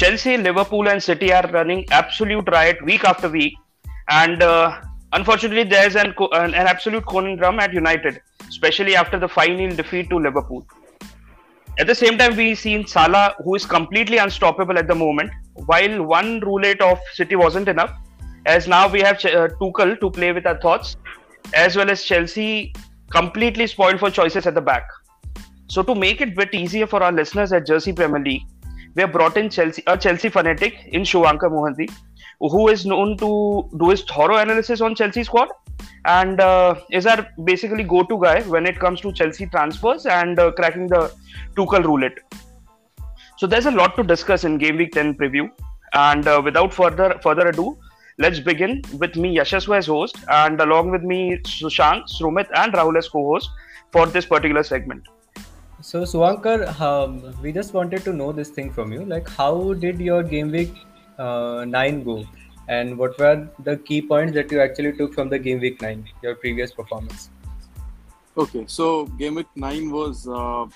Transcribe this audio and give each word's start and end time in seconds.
Chelsea, 0.00 0.38
Liverpool, 0.38 0.88
and 0.88 1.02
City 1.02 1.30
are 1.30 1.46
running 1.52 1.84
absolute 1.90 2.48
riot 2.50 2.82
week 2.82 3.04
after 3.04 3.28
week, 3.28 3.52
and 4.08 4.42
uh, 4.42 4.80
unfortunately, 5.12 5.62
there's 5.62 5.94
an, 5.94 6.14
an, 6.32 6.54
an 6.54 6.66
absolute 6.66 7.06
conundrum 7.06 7.60
at 7.60 7.74
United, 7.74 8.18
especially 8.48 8.96
after 8.96 9.18
the 9.18 9.28
final 9.28 9.68
defeat 9.76 10.08
to 10.08 10.16
Liverpool. 10.16 10.66
At 11.78 11.86
the 11.86 11.94
same 11.94 12.16
time, 12.16 12.34
we've 12.34 12.58
seen 12.58 12.86
Salah, 12.86 13.34
who 13.44 13.54
is 13.56 13.66
completely 13.66 14.16
unstoppable 14.16 14.78
at 14.78 14.88
the 14.88 14.94
moment. 14.94 15.32
While 15.66 16.02
one 16.04 16.40
roulette 16.40 16.80
of 16.80 16.98
City 17.12 17.36
wasn't 17.36 17.68
enough, 17.68 17.92
as 18.46 18.66
now 18.66 18.88
we 18.88 19.00
have 19.00 19.16
uh, 19.16 19.48
Tuchel 19.60 20.00
to 20.00 20.10
play 20.10 20.32
with 20.32 20.46
our 20.46 20.58
thoughts, 20.62 20.96
as 21.52 21.76
well 21.76 21.90
as 21.90 22.02
Chelsea 22.04 22.72
completely 23.10 23.66
spoiled 23.66 24.00
for 24.00 24.10
choices 24.10 24.46
at 24.46 24.54
the 24.54 24.62
back. 24.62 24.88
So 25.66 25.82
to 25.82 25.94
make 25.94 26.22
it 26.22 26.30
a 26.30 26.36
bit 26.36 26.54
easier 26.54 26.86
for 26.86 27.02
our 27.02 27.12
listeners 27.12 27.52
at 27.52 27.66
Jersey 27.66 27.92
Premier 27.92 28.22
League, 28.22 28.46
we 28.94 29.02
have 29.02 29.12
brought 29.12 29.36
in 29.36 29.48
Chelsea, 29.50 29.82
a 29.86 29.96
Chelsea 29.96 30.28
fanatic 30.28 30.74
in 30.92 31.02
Shivankar 31.02 31.50
Mohanty, 31.50 31.90
who 32.40 32.68
is 32.68 32.86
known 32.86 33.16
to 33.18 33.68
do 33.78 33.90
his 33.90 34.02
thorough 34.02 34.36
analysis 34.36 34.80
on 34.80 34.94
Chelsea 34.94 35.24
squad 35.24 35.48
and 36.06 36.40
uh, 36.40 36.74
is 36.90 37.06
our 37.06 37.26
basically 37.44 37.84
go-to 37.84 38.18
guy 38.20 38.42
when 38.42 38.66
it 38.66 38.78
comes 38.78 39.00
to 39.00 39.12
Chelsea 39.12 39.46
transfers 39.46 40.06
and 40.06 40.38
uh, 40.38 40.50
cracking 40.52 40.86
the 40.86 41.12
Tuchel 41.56 41.84
roulette. 41.84 42.18
So 43.36 43.46
there's 43.46 43.66
a 43.66 43.70
lot 43.70 43.96
to 43.96 44.02
discuss 44.02 44.44
in 44.44 44.58
Game 44.58 44.76
Week 44.76 44.92
10 44.92 45.14
preview, 45.14 45.50
and 45.94 46.26
uh, 46.26 46.40
without 46.44 46.74
further 46.74 47.18
further 47.22 47.48
ado, 47.48 47.78
let's 48.18 48.40
begin 48.40 48.82
with 48.98 49.16
me 49.16 49.36
Yashaswa 49.36 49.78
as 49.78 49.86
host, 49.86 50.16
and 50.28 50.60
along 50.60 50.90
with 50.90 51.02
me 51.02 51.38
Sushank, 51.44 52.04
Srumit, 52.10 52.48
and 52.54 52.72
Rahul 52.72 52.98
as 52.98 53.08
co-host 53.08 53.48
for 53.92 54.06
this 54.06 54.26
particular 54.26 54.62
segment. 54.62 55.04
So 55.82 56.02
Suvankar, 56.02 56.78
um, 56.78 57.34
we 57.42 57.52
just 57.52 57.72
wanted 57.72 58.04
to 58.04 58.12
know 58.12 58.32
this 58.32 58.50
thing 58.50 58.70
from 58.70 58.92
you. 58.92 59.04
Like, 59.04 59.28
how 59.28 59.72
did 59.72 59.98
your 59.98 60.22
game 60.22 60.50
week 60.50 60.74
uh, 61.18 61.64
nine 61.66 62.02
go, 62.04 62.26
and 62.68 62.98
what 62.98 63.18
were 63.18 63.48
the 63.64 63.78
key 63.78 64.02
points 64.02 64.34
that 64.34 64.52
you 64.52 64.60
actually 64.60 64.92
took 64.92 65.14
from 65.14 65.30
the 65.30 65.38
game 65.38 65.60
week 65.60 65.80
nine, 65.80 66.06
your 66.22 66.34
previous 66.34 66.70
performance? 66.70 67.30
Okay, 68.36 68.64
so 68.66 69.06
game 69.06 69.36
week 69.36 69.46
nine 69.56 69.90
was 69.90 70.28
uh, 70.28 70.66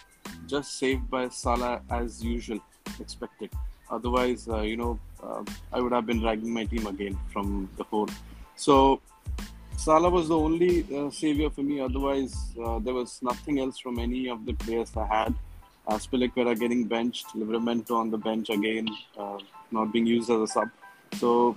just 0.47 0.79
saved 0.79 1.11
by 1.11 1.29
Salah 1.29 1.83
as 1.91 2.25
usual, 2.25 2.59
expected. 2.99 3.51
Otherwise, 3.91 4.49
uh, 4.49 4.63
you 4.63 4.79
know, 4.79 4.99
uh, 5.23 5.45
I 5.73 5.81
would 5.81 5.93
have 5.93 6.07
been 6.07 6.21
dragging 6.21 6.53
my 6.53 6.65
team 6.65 6.87
again 6.87 7.19
from 7.31 7.69
the 7.77 7.85
fourth. 7.85 8.19
So 8.57 9.03
Salah 9.77 10.11
was 10.11 10.29
the 10.29 10.39
only 10.39 10.87
uh, 10.95 11.11
savior 11.11 11.51
for 11.51 11.63
me. 11.63 11.81
Otherwise, 11.81 12.35
uh, 12.65 12.79
there 12.79 12.95
was 12.95 13.21
nothing 13.23 13.61
else 13.61 13.79
from 13.79 13.99
any 13.99 14.29
of 14.29 14.47
the 14.47 14.55
players 14.55 14.91
I 14.97 15.07
had. 15.07 15.35
Uh, 15.87 15.97
Spilicueta 15.97 16.59
getting 16.59 16.85
benched, 16.85 17.27
Livramento 17.37 17.93
on 17.93 18.11
the 18.11 18.17
bench 18.17 18.49
again, 18.49 18.89
uh, 19.19 19.39
not 19.71 19.93
being 19.93 20.07
used 20.07 20.31
as 20.31 20.41
a 20.41 20.47
sub. 20.47 20.69
So 21.15 21.57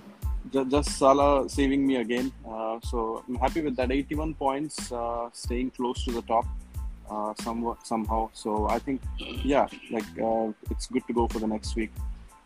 just, 0.52 0.98
Salah 0.98 1.48
saving 1.48 1.86
me 1.86 1.96
again. 1.96 2.30
Uh, 2.46 2.78
so 2.82 3.24
I'm 3.26 3.36
happy 3.36 3.62
with 3.62 3.76
that. 3.76 3.90
81 3.90 4.34
points, 4.34 4.92
uh, 4.92 5.30
staying 5.32 5.70
close 5.70 6.04
to 6.04 6.12
the 6.12 6.22
top. 6.22 6.46
Uh, 7.10 7.32
somewhat 7.40 7.86
somehow. 7.86 8.28
So 8.34 8.68
I 8.68 8.78
think, 8.78 9.00
yeah, 9.42 9.66
like 9.90 10.04
uh, 10.22 10.52
it's 10.70 10.88
good 10.88 11.06
to 11.06 11.14
go 11.14 11.26
for 11.26 11.38
the 11.38 11.46
next 11.46 11.74
week. 11.74 11.90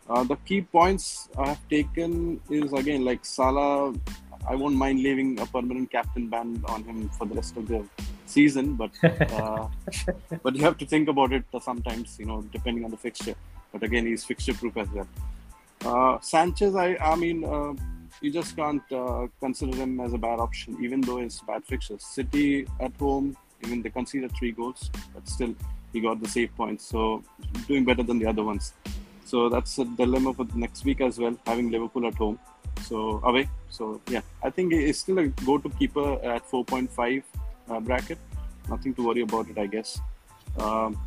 Uh, 0.09 0.23
the 0.23 0.37
key 0.45 0.61
points 0.61 1.27
I 1.37 1.49
have 1.49 1.69
taken 1.69 2.39
is 2.49 2.71
again 2.71 3.03
like 3.03 3.25
Salah 3.25 3.93
I 4.47 4.55
won't 4.55 4.75
mind 4.75 5.01
leaving 5.01 5.39
a 5.39 5.45
permanent 5.45 5.91
captain 5.91 6.27
ban 6.27 6.63
on 6.67 6.83
him 6.83 7.09
for 7.09 7.25
the 7.25 7.35
rest 7.35 7.57
of 7.57 7.67
the 7.67 7.85
season, 8.25 8.75
but 8.75 8.91
uh, 9.03 9.67
but 10.43 10.55
you 10.55 10.63
have 10.63 10.77
to 10.77 10.85
think 10.85 11.07
about 11.07 11.33
it 11.33 11.45
sometimes, 11.61 12.17
you 12.19 12.25
know, 12.25 12.41
depending 12.51 12.85
on 12.85 12.91
the 12.91 12.97
fixture. 12.97 13.35
But 13.71 13.83
again, 13.83 14.05
he's 14.05 14.23
fixture 14.23 14.53
proof 14.53 14.77
as 14.77 14.89
well. 14.89 15.07
Uh, 15.85 16.19
Sanchez, 16.21 16.75
I 16.75 16.95
I 16.97 17.15
mean, 17.15 17.43
uh, 17.43 17.73
you 18.21 18.31
just 18.31 18.55
can't 18.55 18.91
uh, 18.91 19.27
consider 19.39 19.75
him 19.75 19.99
as 19.99 20.13
a 20.13 20.17
bad 20.17 20.39
option, 20.39 20.77
even 20.81 21.01
though 21.01 21.17
it's 21.17 21.41
bad 21.41 21.65
fixtures. 21.65 22.03
City 22.03 22.67
at 22.79 22.95
home, 22.97 23.35
even 23.63 23.81
they 23.81 23.89
conceded 23.89 24.31
three 24.37 24.51
goals, 24.51 24.89
but 25.13 25.27
still 25.27 25.55
he 25.91 25.99
got 25.99 26.21
the 26.21 26.27
save 26.27 26.55
points, 26.55 26.85
so 26.85 27.23
doing 27.67 27.85
better 27.85 28.03
than 28.03 28.19
the 28.19 28.25
other 28.25 28.43
ones. 28.43 28.73
So 29.25 29.49
that's 29.49 29.77
a 29.79 29.85
dilemma 29.85 30.33
for 30.33 30.43
the 30.43 30.57
next 30.57 30.85
week 30.85 31.01
as 31.01 31.17
well, 31.17 31.37
having 31.45 31.69
Liverpool 31.69 32.07
at 32.07 32.15
home. 32.15 32.39
So 32.81 33.21
away. 33.23 33.49
So 33.69 34.01
yeah, 34.09 34.21
I 34.43 34.49
think 34.49 34.73
it's 34.73 34.99
still 34.99 35.19
a 35.19 35.27
go-to 35.27 35.69
keeper 35.69 36.13
at 36.23 36.47
4.5 36.49 37.23
uh, 37.69 37.79
bracket. 37.79 38.17
Nothing 38.69 38.93
to 38.95 39.07
worry 39.07 39.21
about 39.21 39.49
it, 39.49 39.57
I 39.57 39.65
guess. 39.67 39.99
Um, 40.57 40.99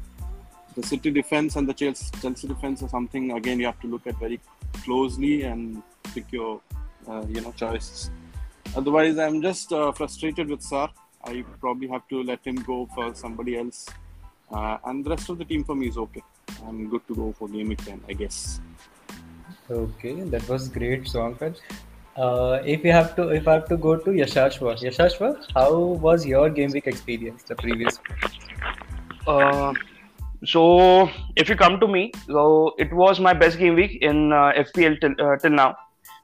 the 0.74 0.82
City 0.82 1.10
defense 1.10 1.56
and 1.56 1.68
the 1.68 1.72
Chelsea, 1.72 2.46
defense 2.46 2.82
are 2.82 2.88
something 2.88 3.32
again 3.32 3.58
you 3.58 3.66
have 3.66 3.80
to 3.80 3.86
look 3.86 4.06
at 4.06 4.18
very 4.18 4.38
closely 4.84 5.42
and 5.42 5.82
pick 6.14 6.30
your 6.30 6.60
uh, 7.08 7.24
you 7.28 7.40
know 7.40 7.52
choices. 7.52 8.10
Otherwise, 8.74 9.18
I'm 9.18 9.40
just 9.40 9.72
uh, 9.72 9.92
frustrated 9.92 10.48
with 10.48 10.60
Sarr. 10.60 10.90
I 11.24 11.44
probably 11.60 11.88
have 11.88 12.06
to 12.08 12.22
let 12.22 12.44
him 12.44 12.56
go 12.56 12.88
for 12.94 13.14
somebody 13.14 13.56
else, 13.56 13.88
uh, 14.50 14.76
and 14.84 15.04
the 15.04 15.10
rest 15.10 15.30
of 15.30 15.38
the 15.38 15.44
team 15.44 15.64
for 15.64 15.74
me 15.74 15.88
is 15.88 15.96
okay. 15.96 16.22
I'm 16.66 16.88
good 16.88 17.06
to 17.08 17.14
go 17.14 17.32
for 17.32 17.48
game 17.48 17.68
week 17.68 17.84
10, 17.84 18.02
I 18.08 18.12
guess. 18.12 18.60
Okay, 19.68 20.20
that 20.20 20.48
was 20.48 20.68
great, 20.68 21.04
Swankar. 21.04 21.56
Uh, 22.16 22.60
if 22.64 22.84
you 22.84 22.92
have 22.92 23.16
to, 23.16 23.28
if 23.28 23.48
I 23.48 23.54
have 23.54 23.68
to 23.68 23.76
go 23.76 23.96
to 23.96 24.10
Yashashwa, 24.10 24.78
Yashashwa, 24.80 25.44
how 25.54 25.74
was 26.06 26.24
your 26.24 26.48
game 26.50 26.70
week 26.70 26.86
experience, 26.86 27.42
the 27.42 27.56
previous? 27.56 27.98
Uh, 29.26 29.74
so 30.44 31.10
if 31.34 31.48
you 31.48 31.56
come 31.56 31.80
to 31.80 31.88
me, 31.88 32.12
so 32.26 32.74
it 32.78 32.92
was 32.92 33.18
my 33.18 33.32
best 33.32 33.58
game 33.58 33.74
week 33.74 33.98
in 34.02 34.32
uh, 34.32 34.52
FPL 34.56 35.00
till, 35.00 35.14
uh, 35.18 35.36
till 35.36 35.50
now 35.50 35.76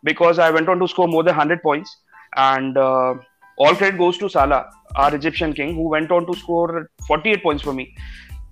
because 0.05 0.39
I 0.39 0.51
went 0.51 0.69
on 0.69 0.79
to 0.79 0.87
score 0.87 1.09
more 1.09 1.25
than 1.25 1.37
100 1.37 1.63
points, 1.63 1.97
and 2.37 2.77
uh, 2.79 3.15
all 3.57 3.75
credit 3.75 3.99
goes 3.99 4.19
to 4.19 4.29
Salah, 4.29 4.71
our 4.95 5.15
Egyptian 5.15 5.53
king, 5.53 5.75
who 5.75 5.89
went 5.89 6.13
on 6.13 6.27
to 6.27 6.39
score 6.39 6.89
48 7.07 7.43
points 7.43 7.63
for 7.63 7.73
me 7.73 7.95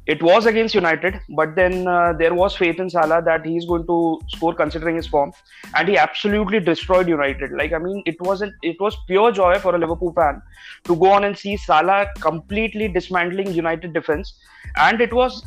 it 0.06 0.22
was 0.22 0.46
against 0.46 0.74
United, 0.74 1.20
but 1.28 1.54
then 1.54 1.86
uh, 1.86 2.12
there 2.14 2.34
was 2.34 2.56
faith 2.56 2.80
in 2.80 2.88
Salah 2.88 3.22
that 3.22 3.44
he's 3.44 3.66
going 3.66 3.86
to 3.86 4.20
score 4.28 4.54
considering 4.54 4.96
his 4.96 5.06
form, 5.06 5.32
and 5.76 5.88
he 5.88 5.98
absolutely 5.98 6.58
destroyed 6.58 7.08
United. 7.08 7.52
Like 7.52 7.72
I 7.72 7.78
mean, 7.78 8.02
it 8.06 8.20
wasn't 8.20 8.54
it 8.62 8.80
was 8.80 8.96
pure 9.06 9.30
joy 9.30 9.58
for 9.58 9.74
a 9.74 9.78
Liverpool 9.78 10.12
fan 10.14 10.40
to 10.84 10.96
go 10.96 11.12
on 11.12 11.24
and 11.24 11.36
see 11.36 11.56
Salah 11.56 12.06
completely 12.20 12.88
dismantling 12.88 13.52
United 13.52 13.92
defense, 13.92 14.34
and 14.76 15.00
it 15.00 15.12
was, 15.12 15.44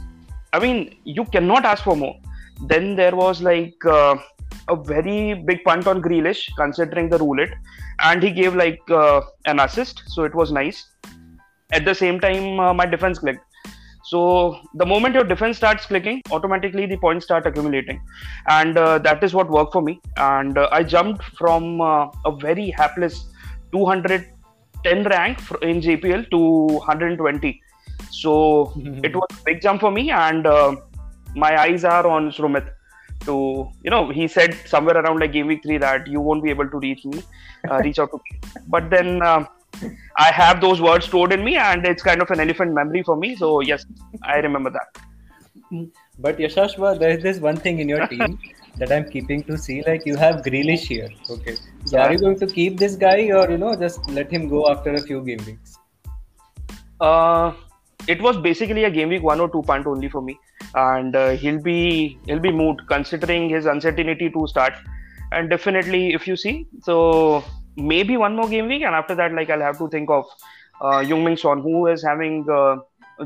I 0.53 0.59
mean, 0.59 0.97
you 1.03 1.25
cannot 1.25 1.65
ask 1.65 1.83
for 1.83 1.95
more. 1.95 2.15
Then 2.67 2.95
there 2.95 3.15
was 3.15 3.41
like 3.41 3.83
uh, 3.85 4.15
a 4.69 4.75
very 4.75 5.33
big 5.33 5.63
punt 5.63 5.87
on 5.87 6.01
Grealish 6.01 6.49
considering 6.55 7.09
the 7.09 7.17
roulette, 7.17 7.53
and 8.01 8.21
he 8.21 8.29
gave 8.29 8.55
like 8.55 8.79
uh, 8.89 9.21
an 9.45 9.59
assist, 9.59 10.03
so 10.07 10.23
it 10.23 10.35
was 10.35 10.51
nice. 10.51 10.85
At 11.71 11.85
the 11.85 11.95
same 11.95 12.19
time, 12.19 12.59
uh, 12.59 12.71
my 12.71 12.85
defense 12.85 13.17
clicked 13.17 13.43
so 14.03 14.59
the 14.73 14.85
moment 14.85 15.15
your 15.15 15.23
defense 15.23 15.55
starts 15.55 15.85
clicking, 15.85 16.21
automatically 16.29 16.85
the 16.85 16.97
points 16.97 17.25
start 17.25 17.47
accumulating, 17.47 18.01
and 18.47 18.77
uh, 18.77 18.99
that 18.99 19.23
is 19.23 19.33
what 19.33 19.49
worked 19.49 19.71
for 19.71 19.81
me. 19.81 20.01
And 20.17 20.57
uh, 20.57 20.67
I 20.73 20.83
jumped 20.83 21.23
from 21.37 21.79
uh, 21.79 22.07
a 22.25 22.35
very 22.35 22.69
hapless 22.71 23.27
210 23.71 25.03
rank 25.05 25.39
in 25.61 25.79
JPL 25.79 26.29
to 26.31 26.37
120. 26.37 27.61
So 28.11 28.73
it 29.03 29.15
was 29.15 29.27
a 29.31 29.43
big 29.45 29.61
jump 29.61 29.79
for 29.79 29.91
me, 29.91 30.11
and 30.11 30.45
uh, 30.45 30.75
my 31.35 31.59
eyes 31.61 31.85
are 31.85 32.05
on 32.05 32.31
Srumit. 32.31 32.69
To 33.21 33.69
you 33.83 33.89
know, 33.89 34.09
he 34.09 34.27
said 34.27 34.53
somewhere 34.65 34.97
around 34.97 35.21
like 35.21 35.31
game 35.31 35.47
week 35.47 35.63
three 35.63 35.77
that 35.77 36.07
you 36.07 36.19
won't 36.19 36.43
be 36.43 36.49
able 36.49 36.69
to 36.69 36.77
reach 36.79 37.05
me, 37.05 37.23
uh, 37.71 37.77
reach 37.77 37.99
out 37.99 38.11
to 38.11 38.17
me. 38.17 38.39
But 38.67 38.89
then 38.89 39.21
uh, 39.21 39.45
I 40.17 40.31
have 40.31 40.61
those 40.61 40.81
words 40.81 41.05
stored 41.05 41.33
in 41.33 41.43
me, 41.43 41.57
and 41.57 41.85
it's 41.85 42.03
kind 42.03 42.21
of 42.21 42.29
an 42.31 42.39
elephant 42.39 42.73
memory 42.73 43.03
for 43.03 43.15
me. 43.15 43.35
So 43.35 43.61
yes, 43.61 43.85
I 44.23 44.37
remember 44.37 44.69
that. 44.69 45.89
But 46.19 46.37
Yashashwa, 46.37 46.99
there 46.99 47.09
is 47.09 47.23
this 47.23 47.39
one 47.39 47.57
thing 47.57 47.79
in 47.79 47.89
your 47.89 48.07
team 48.13 48.39
that 48.77 48.91
I'm 48.91 49.09
keeping 49.09 49.43
to 49.45 49.57
see. 49.57 49.83
Like 49.83 50.05
you 50.05 50.15
have 50.15 50.41
Grealish 50.43 50.85
here. 50.87 51.09
Okay. 51.29 51.55
So 51.85 51.97
yeah. 51.97 52.07
are 52.07 52.11
you 52.13 52.19
going 52.19 52.39
to 52.39 52.47
keep 52.47 52.77
this 52.77 52.95
guy, 52.95 53.29
or 53.31 53.49
you 53.49 53.57
know, 53.57 53.75
just 53.75 54.09
let 54.09 54.31
him 54.31 54.47
go 54.47 54.69
after 54.69 54.93
a 54.93 55.01
few 55.01 55.23
game 55.23 55.43
weeks? 55.45 55.79
Uh, 57.01 57.53
it 58.07 58.21
was 58.21 58.37
basically 58.37 58.83
a 58.83 58.91
game 58.91 59.09
week 59.09 59.23
one 59.23 59.39
or 59.39 59.49
two 59.49 59.63
punt 59.63 59.87
only 59.87 60.09
for 60.09 60.21
me, 60.21 60.37
and 60.75 61.15
uh, 61.15 61.29
he'll 61.31 61.61
be 61.61 62.19
he'll 62.25 62.39
be 62.39 62.51
moved 62.51 62.81
considering 62.87 63.49
his 63.49 63.65
uncertainty 63.65 64.29
to 64.29 64.47
start. 64.47 64.73
And 65.31 65.49
definitely, 65.49 66.13
if 66.13 66.27
you 66.27 66.35
see, 66.35 66.67
so 66.81 67.43
maybe 67.75 68.17
one 68.17 68.35
more 68.35 68.47
game 68.47 68.67
week, 68.67 68.83
and 68.83 68.95
after 68.95 69.15
that, 69.15 69.33
like 69.33 69.49
I'll 69.49 69.61
have 69.61 69.77
to 69.79 69.87
think 69.89 70.09
of 70.09 70.25
uh, 70.81 70.99
Heung-min 70.99 71.37
Son, 71.37 71.61
who 71.61 71.87
is 71.87 72.03
having 72.03 72.49
uh, 72.49 72.77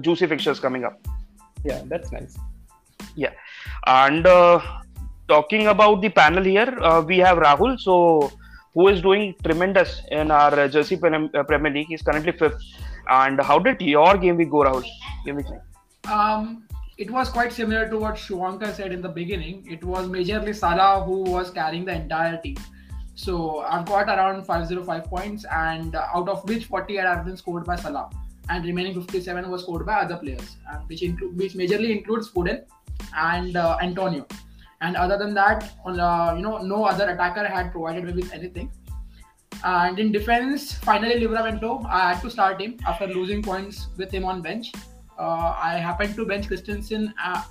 juicy 0.02 0.28
fixtures 0.28 0.60
coming 0.60 0.84
up. 0.84 1.00
Yeah, 1.64 1.82
that's 1.86 2.12
nice. 2.12 2.38
Yeah, 3.16 3.32
and 3.86 4.26
uh, 4.26 4.62
talking 5.28 5.68
about 5.68 6.02
the 6.02 6.10
panel 6.10 6.44
here, 6.44 6.78
uh, 6.82 7.02
we 7.02 7.18
have 7.20 7.38
Rahul. 7.38 7.80
So 7.80 8.32
who 8.74 8.88
is 8.90 9.02
doing 9.02 9.36
tremendous 9.44 10.02
in 10.12 10.32
our 10.32 10.68
Jersey 10.68 11.00
uh, 11.04 11.44
Premier 11.44 11.72
League? 11.72 11.88
He's 11.88 12.02
currently 12.02 12.32
fifth. 12.32 12.62
And 13.10 13.42
how 13.42 13.58
did 13.58 13.82
your 13.82 14.18
game 14.18 14.38
week 14.38 14.52
go, 14.52 14.58
Rahul? 14.58 14.86
Game 15.26 15.38
week 15.38 15.48
um, 16.12 16.64
it 16.98 17.12
was 17.12 17.30
quite 17.30 17.52
similar 17.52 17.90
to 17.90 17.98
what 17.98 18.16
Shuvankar 18.16 18.74
said 18.74 18.92
in 18.92 19.02
the 19.02 19.10
beginning. 19.10 19.66
It 19.70 19.84
was 19.84 20.08
majorly 20.08 20.56
Salah 20.56 21.04
who 21.04 21.22
was 21.22 21.52
carrying 21.52 21.86
the 21.86 21.94
entire 21.94 22.38
team. 22.38 22.58
So 23.18 23.62
I've 23.62 23.86
got 23.86 24.08
around 24.08 24.46
505 24.46 25.06
points, 25.06 25.44
and 25.52 25.96
out 25.96 26.30
of 26.30 26.48
which 26.48 26.66
48 26.66 27.00
have 27.04 27.26
been 27.26 27.36
scored 27.36 27.66
by 27.66 27.76
Salah, 27.76 28.12
and 28.48 28.64
remaining 28.64 28.94
57 28.94 29.50
was 29.50 29.64
scored 29.64 29.88
by 29.88 30.02
other 30.02 30.18
players, 30.18 30.58
which 30.86 31.02
include 31.02 31.36
which 31.36 31.54
majorly 31.54 31.90
includes 31.98 32.30
Foden 32.30 32.64
and 33.16 33.58
uh, 33.58 33.76
Antonio. 33.82 34.28
And 34.82 34.96
other 34.96 35.18
than 35.18 35.34
that, 35.34 35.64
uh, 35.84 36.34
you 36.38 36.44
know, 36.44 36.60
no 36.60 36.86
other 36.86 37.10
attacker 37.10 37.48
had 37.48 37.72
provided 37.72 38.04
me 38.04 38.14
with 38.14 38.32
anything. 38.32 38.72
And 39.64 39.98
in 39.98 40.12
defense, 40.12 40.74
finally 40.74 41.20
Livramento, 41.20 41.84
I 41.88 42.14
had 42.14 42.22
to 42.22 42.30
start 42.30 42.62
him 42.62 42.78
after 42.86 43.08
losing 43.08 43.42
points 43.42 43.88
with 43.98 44.12
him 44.12 44.26
on 44.26 44.44
bench. 44.44 44.72
Uh, 45.18 45.56
I 45.58 45.78
happened 45.78 46.16
to 46.18 46.26
bench 46.28 46.46
Christensen 46.46 47.12
uh, 47.24 47.42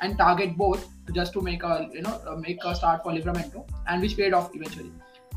and 0.00 0.16
target 0.16 0.56
both 0.56 0.86
just 1.12 1.32
to 1.32 1.40
make 1.40 1.64
a 1.64 1.88
you 1.92 2.02
know 2.02 2.36
make 2.40 2.58
a 2.64 2.76
start 2.76 3.02
for 3.02 3.10
Livramento, 3.10 3.68
and 3.88 4.00
which 4.00 4.16
paid 4.16 4.32
off 4.32 4.54
eventually. 4.54 4.92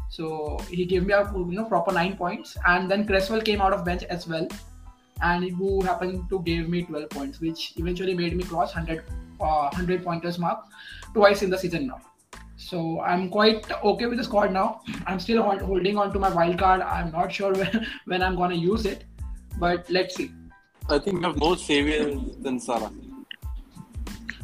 So 0.10 0.58
he 0.70 0.86
gave 0.86 1.06
me 1.06 1.14
a 1.14 1.32
you 1.34 1.46
know 1.52 1.66
proper 1.66 1.92
nine 1.92 2.18
points, 2.18 2.58
and 2.66 2.90
then 2.90 3.06
Cresswell 3.06 3.42
came 3.42 3.62
out 3.62 3.74
of 3.74 3.86
bench 3.86 4.04
as 4.04 4.28
well, 4.28 4.48
and 5.22 5.50
who 5.52 5.82
happened 5.82 6.30
to 6.30 6.40
give 6.42 6.68
me 6.68 6.84
12 6.84 7.10
points, 7.10 7.40
which 7.40 7.74
eventually 7.78 8.16
made 8.16 8.36
me 8.36 8.44
cross 8.44 8.76
100 8.76 9.04
uh, 9.40 9.70
100 9.70 10.04
pointers 10.04 10.40
mark 10.40 10.66
twice 11.14 11.44
in 11.44 11.50
the 11.50 11.58
season 11.58 11.88
now. 11.88 12.02
So 12.58 13.02
I'm 13.02 13.30
quite 13.30 13.72
okay 13.72 14.06
with 14.08 14.18
the 14.18 14.24
squad 14.24 14.52
now. 14.52 14.82
I'm 15.08 15.20
still 15.20 15.42
holding 15.44 15.98
on 15.98 16.12
to 16.12 16.20
my 16.20 16.34
wild 16.34 16.58
card. 16.60 16.82
I'm 16.82 17.12
not 17.12 17.32
sure 17.32 17.54
when, 17.62 17.88
when 18.06 18.22
I'm 18.24 18.36
gonna 18.36 18.56
use 18.56 18.86
it, 18.86 19.06
but 19.60 19.90
let's 19.90 20.16
see. 20.16 20.32
I 20.90 20.98
think 20.98 21.18
you 21.18 21.22
have 21.22 21.38
more 21.38 21.56
saviors 21.56 22.20
than 22.42 22.60
Salah. 22.60 22.92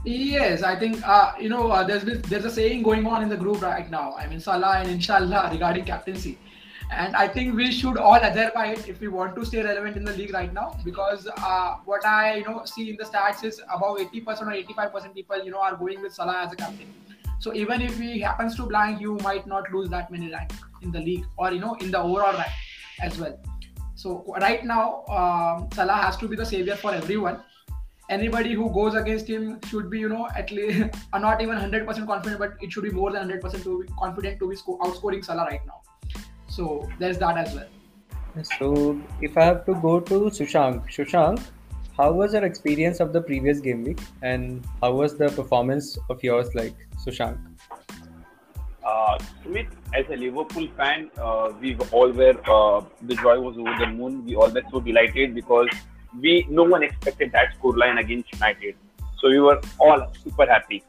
Yes, 0.06 0.62
I 0.62 0.76
think 0.76 1.02
uh, 1.04 1.34
you 1.40 1.50
know 1.50 1.72
uh, 1.72 1.84
there's 1.84 2.04
there's 2.04 2.46
a 2.46 2.50
saying 2.52 2.84
going 2.84 3.08
on 3.08 3.24
in 3.24 3.30
the 3.30 3.38
group 3.38 3.64
right 3.64 3.90
now. 3.90 4.14
I 4.14 4.28
mean 4.28 4.40
Salah 4.40 4.78
and 4.78 4.90
Inshallah 4.90 5.50
regarding 5.54 5.86
captaincy, 5.86 6.38
and 6.92 7.16
I 7.16 7.28
think 7.28 7.56
we 7.56 7.72
should 7.72 7.98
all 7.98 8.14
adhere 8.14 8.52
by 8.54 8.68
it 8.68 8.88
if 8.88 9.00
we 9.00 9.08
want 9.08 9.36
to 9.36 9.44
stay 9.44 9.64
relevant 9.64 9.98
in 9.98 10.06
the 10.06 10.14
league 10.14 10.32
right 10.32 10.54
now. 10.54 10.78
Because 10.86 11.28
uh, 11.38 11.78
what 11.86 12.06
I 12.06 12.36
you 12.36 12.46
know 12.46 12.66
see 12.66 12.92
in 12.92 12.98
the 12.98 13.04
stats 13.04 13.44
is 13.44 13.60
about 13.74 13.98
80% 13.98 14.42
or 14.42 14.90
85% 14.92 15.16
people 15.16 15.44
you 15.44 15.50
know 15.50 15.60
are 15.60 15.76
going 15.76 16.04
with 16.04 16.14
Salah 16.14 16.44
as 16.46 16.54
a 16.54 16.56
captain. 16.56 16.94
So 17.40 17.56
even 17.56 17.82
if 17.82 17.98
he 18.00 18.20
happens 18.20 18.56
to 18.58 18.68
blank, 18.68 19.02
you 19.02 19.16
might 19.24 19.48
not 19.48 19.72
lose 19.72 19.90
that 19.90 20.12
many 20.12 20.32
rank 20.32 20.52
in 20.84 20.92
the 20.92 21.00
league 21.00 21.26
or 21.36 21.52
you 21.52 21.60
know 21.60 21.74
in 21.82 21.90
the 21.90 21.98
overall 21.98 22.34
rank 22.34 22.54
as 23.02 23.18
well. 23.18 23.40
So 23.96 24.24
right 24.40 24.64
now, 24.64 25.04
um, 25.08 25.68
Salah 25.74 25.94
has 25.94 26.16
to 26.18 26.28
be 26.28 26.36
the 26.36 26.46
savior 26.46 26.76
for 26.76 26.94
everyone. 26.94 27.42
Anybody 28.10 28.54
who 28.54 28.72
goes 28.72 28.94
against 28.94 29.28
him 29.28 29.60
should 29.68 29.90
be, 29.90 30.00
you 30.00 30.10
know, 30.10 30.28
at 30.36 30.52
least 30.52 30.96
not 31.14 31.42
even 31.42 31.58
100% 31.58 31.86
confident, 32.06 32.40
but 32.40 32.54
it 32.62 32.72
should 32.72 32.84
be 32.84 32.92
more 32.92 33.12
than 33.12 33.28
100% 33.28 33.64
to 33.64 33.84
be 33.84 33.90
confident 33.98 34.40
to 34.40 34.50
be 34.50 34.56
sco- 34.56 34.78
outscoring 34.78 35.26
Salah 35.26 35.46
right 35.46 35.66
now. 35.66 35.82
So 36.48 36.88
there's 37.00 37.18
that 37.18 37.38
as 37.38 37.56
well. 37.56 37.68
So 38.60 39.02
if 39.22 39.38
I 39.38 39.46
have 39.46 39.66
to 39.66 39.76
go 39.76 40.00
to 40.00 40.20
Sushank, 40.26 40.86
Sushank, 40.94 41.42
how 41.98 42.12
was 42.12 42.34
your 42.34 42.44
experience 42.44 43.00
of 43.00 43.14
the 43.14 43.22
previous 43.22 43.60
game 43.60 43.84
week, 43.84 44.00
and 44.22 44.64
how 44.82 44.94
was 44.94 45.18
the 45.18 45.30
performance 45.30 45.98
of 46.10 46.22
yours 46.24 46.54
like, 46.54 46.76
Sushank? 47.04 47.38
Uh, 48.86 49.18
Smith, 49.44 49.68
as 49.94 50.06
a 50.10 50.16
Liverpool 50.16 50.68
fan, 50.78 51.10
uh, 51.18 51.52
we 51.60 51.76
all 51.92 52.12
were 52.12 52.36
uh, 52.48 52.84
the 53.02 53.16
joy 53.16 53.40
was 53.40 53.58
over 53.58 53.74
the 53.80 53.88
moon. 53.88 54.26
We 54.26 54.36
all 54.36 54.50
were 54.50 54.64
so 54.70 54.80
delighted 54.80 55.34
because 55.34 55.70
we 56.22 56.46
no 56.50 56.64
one 56.64 56.84
expected 56.84 57.32
that 57.32 57.58
scoreline 57.58 58.00
against 58.00 58.32
United, 58.34 58.76
so 59.20 59.30
we 59.30 59.40
were 59.40 59.60
all 59.80 60.12
super 60.24 60.46
happy. 60.46 60.84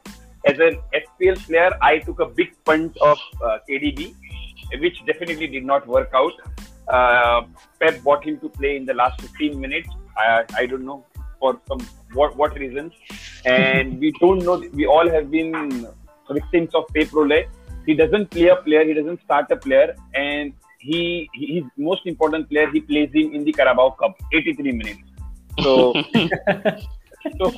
As 0.45 0.59
an 0.59 0.79
FPL 0.93 1.37
player, 1.45 1.71
I 1.81 1.99
took 1.99 2.19
a 2.19 2.25
big 2.25 2.53
punch 2.63 2.95
of 3.01 3.19
uh, 3.43 3.57
KDB, 3.69 4.15
which 4.79 5.05
definitely 5.05 5.47
did 5.47 5.65
not 5.65 5.87
work 5.87 6.11
out. 6.13 6.33
Uh, 6.87 7.41
Pep 7.79 8.01
bought 8.03 8.23
him 8.23 8.39
to 8.39 8.49
play 8.49 8.77
in 8.77 8.85
the 8.85 8.93
last 8.93 9.19
15 9.21 9.59
minutes. 9.59 9.89
I, 10.17 10.45
I 10.55 10.65
don't 10.65 10.85
know 10.85 11.05
for 11.39 11.59
some 11.67 11.79
what 12.13 12.35
what 12.35 12.55
reasons, 12.55 12.93
and 13.45 13.99
we 13.99 14.11
don't 14.19 14.39
know. 14.39 14.63
We 14.73 14.85
all 14.85 15.09
have 15.09 15.29
been 15.29 15.87
victims 16.29 16.75
of 16.75 16.85
Pep 16.93 17.11
roulette 17.13 17.49
he 17.87 17.93
doesn't 17.93 18.29
play 18.29 18.47
a 18.49 18.57
player, 18.57 18.83
he 18.83 18.93
doesn't 18.93 19.21
start 19.23 19.49
a 19.49 19.55
player, 19.55 19.95
and 20.13 20.53
he 20.79 21.29
his 21.33 21.63
most 21.77 22.05
important 22.05 22.49
player 22.49 22.69
he 22.69 22.81
plays 22.81 23.09
him 23.13 23.33
in 23.33 23.45
the 23.45 23.53
Carabao 23.53 23.91
Cup, 24.01 24.19
83 24.33 24.73
minutes. 24.73 24.99
So, 25.61 25.93
so 27.39 27.53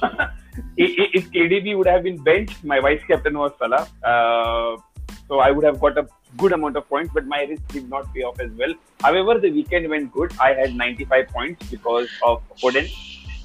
if 0.78 1.31
KDB 1.31 1.78
would 1.78 1.88
have 1.88 2.04
been 2.04 2.18
benched, 2.24 2.63
my 2.63 2.80
vice 2.80 3.01
captain 3.07 3.38
was 3.38 3.51
Salah. 3.60 3.88
Uh, 4.04 4.78
so 5.28 5.40
I 5.40 5.51
would 5.51 5.63
have 5.63 5.80
got 5.80 5.98
a 5.98 6.07
good 6.38 6.54
amount 6.54 6.75
of 6.78 6.88
points, 6.90 7.12
but 7.13 7.25
my 7.25 7.42
risk 7.44 7.68
did 7.68 7.90
not 7.90 8.13
pay 8.13 8.24
off 8.24 8.40
as 8.40 8.51
well. 8.51 8.74
However, 9.01 9.40
the 9.40 9.51
weekend 9.51 9.90
went 9.90 10.12
good. 10.12 10.34
I 10.40 10.54
had 10.54 10.75
95 10.75 11.28
points 11.28 11.69
because 11.69 12.10
of 12.25 12.42
Foden 12.60 12.90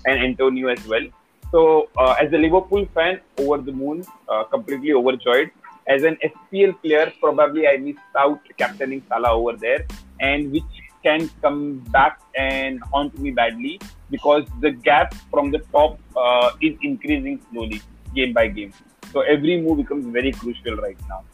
and 0.07 0.19
Antonio 0.19 0.69
as 0.69 0.87
well. 0.87 1.07
So, 1.51 1.89
uh, 1.99 2.17
as 2.21 2.33
a 2.33 2.39
Liverpool 2.39 2.87
fan, 2.95 3.21
over 3.39 3.59
the 3.59 3.73
moon, 3.73 4.05
uh, 4.29 4.45
completely 4.45 4.93
overjoyed 4.93 5.51
as 5.87 6.03
an 6.03 6.17
FPL 6.23 6.81
player, 6.81 7.13
probably 7.21 7.69
I 7.69 7.77
missed 7.77 7.99
out 8.17 8.41
captaining 8.57 9.03
Salah 9.09 9.33
over 9.33 9.57
there, 9.57 9.87
and 10.21 10.51
which 10.53 10.63
can 11.03 11.29
come 11.43 11.79
back 11.91 12.21
and 12.35 12.83
haunt 12.85 13.19
me 13.19 13.31
badly 13.31 13.79
because 14.11 14.45
the 14.61 14.71
gap 14.71 15.15
from 15.31 15.51
the 15.51 15.59
top 15.73 15.99
uh, 16.17 16.51
is 16.61 16.77
increasing 16.83 17.41
slowly, 17.51 17.83
game 18.15 18.33
by 18.33 18.49
game. 18.49 18.73
So 19.13 19.21
every 19.21 19.61
move 19.61 19.79
becomes 19.79 20.07
very 20.07 20.33
crucial 20.33 20.77
right 20.77 20.99
now. 21.09 21.25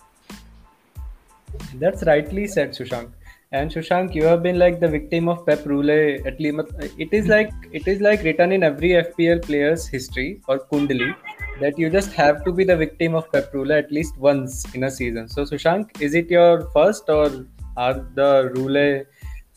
That's 1.75 2.05
rightly 2.05 2.47
said, 2.47 2.71
Sushank. 2.71 3.11
And 3.53 3.69
Sushank, 3.69 4.15
you 4.15 4.25
have 4.25 4.45
been 4.45 4.61
like 4.61 4.79
the 4.79 4.87
victim 4.87 5.29
of 5.29 5.45
Pep 5.45 5.67
Roulette. 5.67 6.25
At 6.25 6.39
least 6.39 6.69
it 6.99 7.13
is 7.13 7.27
like 7.27 7.51
it 7.73 7.89
is 7.89 8.01
like 8.01 8.23
written 8.23 8.53
in 8.53 8.63
every 8.63 8.91
FPL 8.91 9.43
player's 9.43 9.89
history 9.89 10.41
or 10.47 10.61
Kundali 10.61 11.15
that 11.61 11.77
you 11.77 11.91
just 11.91 12.13
have 12.13 12.45
to 12.45 12.53
be 12.53 12.63
the 12.63 12.77
victim 12.77 13.17
of 13.17 13.31
Pep 13.33 13.53
Roulette 13.53 13.87
at 13.87 13.93
least 13.93 14.17
once 14.19 14.73
in 14.75 14.85
a 14.85 14.91
season. 14.91 15.29
So 15.29 15.43
Sushank, 15.43 16.01
is 16.01 16.15
it 16.15 16.31
your 16.31 16.71
first 16.71 17.09
or 17.09 17.47
are 17.77 18.07
the 18.15 18.53
Roulette 18.55 19.07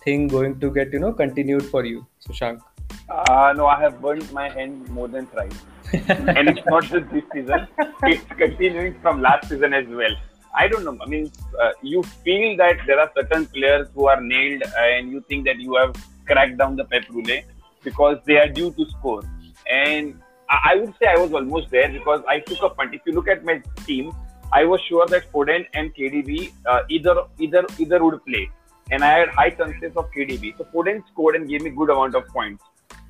thing 0.04 0.28
going 0.28 0.60
to 0.60 0.72
get 0.72 0.92
you 0.92 1.00
know 1.00 1.14
continued 1.14 1.66
for 1.66 1.86
you, 1.86 2.08
Sushank? 2.28 2.62
Uh, 3.10 3.54
no, 3.56 3.66
I 3.68 3.80
have 3.82 4.02
burned 4.02 4.32
my 4.32 4.50
hand 4.50 4.88
more 4.90 5.08
than 5.08 5.28
thrice, 5.28 5.60
and 5.94 6.50
it's 6.50 6.66
not 6.66 6.84
just 6.84 7.10
this 7.12 7.24
season; 7.34 7.68
it's 8.04 8.26
continuing 8.38 9.00
from 9.02 9.22
last 9.22 9.50
season 9.50 9.74
as 9.74 9.86
well. 9.88 10.16
I 10.56 10.68
don't 10.68 10.86
know. 10.86 10.98
I 11.02 11.08
mean, 11.08 11.32
uh, 11.62 11.72
you 11.82 12.04
feel 12.24 12.56
that 12.58 12.78
there 12.88 13.00
are 13.00 13.12
certain 13.16 13.46
players 13.48 13.88
who 13.94 14.08
are 14.08 14.22
nailed, 14.22 14.64
and 14.78 15.12
you 15.12 15.24
think 15.28 15.46
that 15.46 15.60
you 15.60 15.76
have 15.76 15.96
cracked 16.26 16.58
down 16.58 16.76
the 16.76 16.86
Pep 16.86 17.04
Roulette 17.10 17.46
because 17.84 18.18
they 18.26 18.38
are 18.38 18.48
due 18.48 18.72
to 18.72 18.86
score. 18.92 19.22
And 19.70 20.20
I 20.50 20.76
would 20.76 20.94
say 21.02 21.08
I 21.08 21.18
was 21.18 21.34
almost 21.34 21.72
there 21.72 21.90
because 21.92 22.22
I 22.28 22.40
took 22.40 22.62
a 22.64 22.70
punt. 22.70 22.94
If 22.94 23.02
you 23.06 23.14
look 23.14 23.28
at 23.28 23.44
my 23.44 23.62
team, 23.86 24.14
I 24.52 24.64
was 24.66 24.80
sure 24.88 25.06
that 25.08 25.32
Foden 25.32 25.66
and 25.74 25.94
KDB 25.96 26.54
uh, 26.66 26.82
either 26.90 27.16
either 27.40 27.66
either 27.80 28.04
would 28.04 28.24
play, 28.26 28.50
and 28.92 29.04
I 29.04 29.18
had 29.20 29.30
high 29.30 29.50
chances 29.50 29.98
of 29.98 30.12
KDB. 30.12 30.58
So 30.58 30.66
Foden 30.74 31.04
scored 31.12 31.36
and 31.36 31.50
gave 31.50 31.62
me 31.62 31.72
good 31.72 31.90
amount 31.90 32.16
of 32.16 32.28
points. 32.28 32.64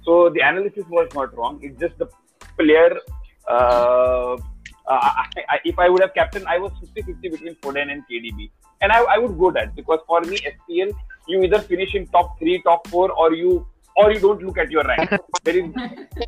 So 0.05 0.29
the 0.29 0.41
analysis 0.41 0.83
was 0.89 1.09
not 1.13 1.35
wrong. 1.37 1.59
It's 1.61 1.79
just 1.79 1.97
the 1.97 2.07
player. 2.57 2.97
Uh, 3.47 4.37
uh, 4.85 4.99
I, 5.11 5.25
I, 5.49 5.59
if 5.63 5.79
I 5.79 5.89
would 5.89 6.01
have 6.01 6.13
captain, 6.13 6.45
I 6.47 6.57
was 6.57 6.71
50-50 6.95 7.31
between 7.31 7.55
Foden 7.55 7.91
and 7.91 8.03
KDB, 8.09 8.49
and 8.81 8.91
I, 8.91 8.99
I 9.03 9.17
would 9.17 9.37
go 9.39 9.49
that 9.51 9.75
because 9.75 9.99
for 10.07 10.21
me, 10.21 10.37
FPL, 10.37 10.93
you 11.27 11.41
either 11.43 11.59
finish 11.59 11.95
in 11.95 12.05
top 12.07 12.37
three, 12.37 12.61
top 12.63 12.87
four, 12.89 13.11
or 13.11 13.33
you 13.33 13.65
or 13.95 14.11
you 14.11 14.19
don't 14.19 14.41
look 14.41 14.57
at 14.57 14.71
your 14.71 14.83
rank. 14.83 15.09
There 15.43 15.57
is, 15.57 15.71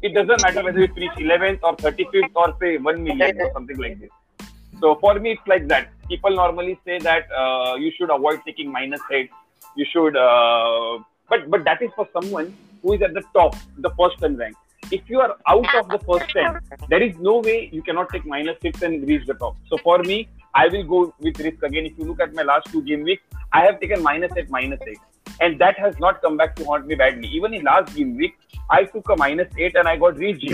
it 0.03 0.13
doesn't 0.13 0.41
matter 0.43 0.63
whether 0.63 0.79
you 0.79 0.87
finish 0.93 1.13
11th 1.15 1.59
or 1.63 1.75
35th 1.77 2.31
or 2.35 2.55
say 2.59 2.77
1 2.77 3.03
million 3.03 3.41
or 3.41 3.51
something 3.53 3.77
like 3.77 3.99
this. 3.99 4.09
So 4.81 4.95
for 5.01 5.17
me, 5.19 5.31
it's 5.31 5.47
like 5.47 5.67
that. 5.69 5.89
People 6.09 6.35
normally 6.35 6.79
say 6.85 6.99
that 6.99 7.27
uh, 7.31 7.75
you 7.75 7.91
should 7.97 8.11
avoid 8.11 8.41
taking 8.45 8.71
minus 8.71 9.01
eight. 9.11 9.31
You 9.75 9.85
should, 9.91 10.15
uh, 10.15 10.99
but 11.29 11.49
but 11.49 11.63
that 11.63 11.81
is 11.81 11.89
for 11.95 12.07
someone 12.13 12.55
who 12.85 12.93
is 12.93 13.01
at 13.01 13.13
the 13.13 13.23
top, 13.33 13.55
the 13.79 13.91
first 13.99 14.19
10 14.19 14.37
rank. 14.37 14.55
If 14.91 15.09
you 15.09 15.19
are 15.19 15.35
out 15.47 15.75
of 15.75 15.87
the 15.89 15.99
first 16.07 16.29
10, 16.31 16.59
there 16.89 17.01
is 17.01 17.17
no 17.17 17.39
way 17.39 17.69
you 17.73 17.81
cannot 17.81 18.09
take 18.09 18.25
minus 18.25 18.57
six 18.61 18.83
and 18.83 19.07
reach 19.07 19.25
the 19.25 19.33
top. 19.33 19.57
So 19.69 19.77
for 19.77 19.97
me, 20.03 20.29
I 20.53 20.67
will 20.67 20.83
go 20.83 21.13
with 21.19 21.39
risk 21.39 21.63
again. 21.63 21.87
If 21.87 21.97
you 21.97 22.05
look 22.05 22.21
at 22.21 22.35
my 22.35 22.43
last 22.43 22.71
two 22.71 22.83
game 22.83 23.03
weeks, 23.03 23.23
I 23.51 23.61
have 23.65 23.79
taken 23.79 24.03
minus 24.03 24.31
eight, 24.37 24.49
minus 24.49 24.79
eight 24.87 24.99
and 25.41 25.59
that 25.59 25.77
has 25.77 25.97
not 25.99 26.21
come 26.21 26.37
back 26.37 26.55
to 26.55 26.65
haunt 26.65 26.87
me 26.87 26.95
badly. 26.95 27.27
Even 27.27 27.53
in 27.53 27.63
last 27.63 27.95
game 27.95 28.15
week, 28.15 28.37
I 28.69 28.83
took 28.85 29.09
a 29.09 29.15
minus 29.15 29.51
eight 29.57 29.75
and 29.75 29.87
I 29.87 29.97
got 29.97 30.17
reached. 30.17 30.51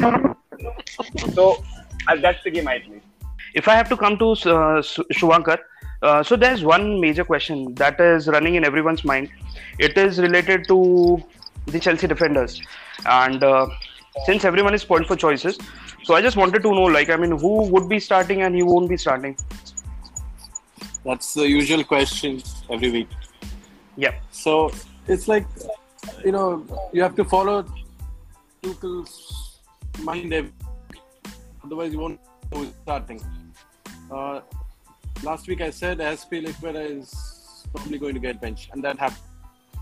so 1.34 1.64
uh, 2.08 2.16
that's 2.16 2.44
the 2.44 2.52
game 2.52 2.68
I 2.68 2.80
played. 2.80 3.02
If 3.54 3.68
I 3.68 3.76
have 3.76 3.90
to 3.90 3.98
come 3.98 4.18
to 4.18 4.32
uh, 4.32 4.82
Shuvankar, 4.82 5.60
uh, 6.02 6.24
so 6.24 6.36
there's 6.36 6.64
one 6.64 7.00
major 7.00 7.24
question 7.24 7.76
that 7.76 8.00
is 8.00 8.28
running 8.28 8.56
in 8.56 8.64
everyone's 8.64 9.04
mind. 9.04 9.30
It 9.78 9.98
is 9.98 10.20
related 10.20 10.68
to 10.68 11.24
the 11.68 11.80
Chelsea 11.80 12.08
defenders, 12.08 12.62
and 13.06 13.44
uh, 13.44 13.68
since 14.26 14.46
everyone 14.46 14.74
is 14.74 14.82
spoiled 14.82 15.08
for 15.08 15.16
choices, 15.16 15.58
So 16.04 16.16
I 16.16 16.22
just 16.22 16.36
wanted 16.36 16.64
to 16.64 16.72
know, 16.72 16.84
like, 16.84 17.10
I 17.10 17.16
mean, 17.16 17.38
who 17.38 17.68
would 17.70 17.88
be 17.88 18.00
starting 18.00 18.42
and 18.42 18.56
who 18.56 18.66
won't 18.66 18.90
be 18.90 18.98
starting? 18.98 19.38
That's 21.06 21.34
the 21.34 21.48
usual 21.48 21.84
question 21.84 22.42
every 22.70 22.92
week. 22.92 23.10
Yeah. 23.98 24.16
So 24.32 24.72
it's 25.08 25.28
like, 25.28 25.46
you 26.26 26.32
know, 26.32 26.66
you 26.92 27.02
have 27.04 27.16
to 27.16 27.24
follow 27.24 27.66
Tuchel's 28.62 29.60
mind. 30.00 30.34
every- 30.34 30.52
Otherwise, 31.64 31.94
you 31.94 32.00
won't 32.00 32.20
know 32.52 32.60
who's 32.60 32.74
starting. 32.82 33.22
Uh, 34.12 34.42
last 35.24 35.48
week 35.48 35.62
I 35.62 35.70
said 35.70 36.00
Azpilicueta 36.00 37.00
is 37.00 37.68
probably 37.74 38.00
going 38.00 38.16
to 38.16 38.20
get 38.20 38.42
benched, 38.42 38.70
and 38.74 38.84
that 38.84 38.98
happened 38.98 39.22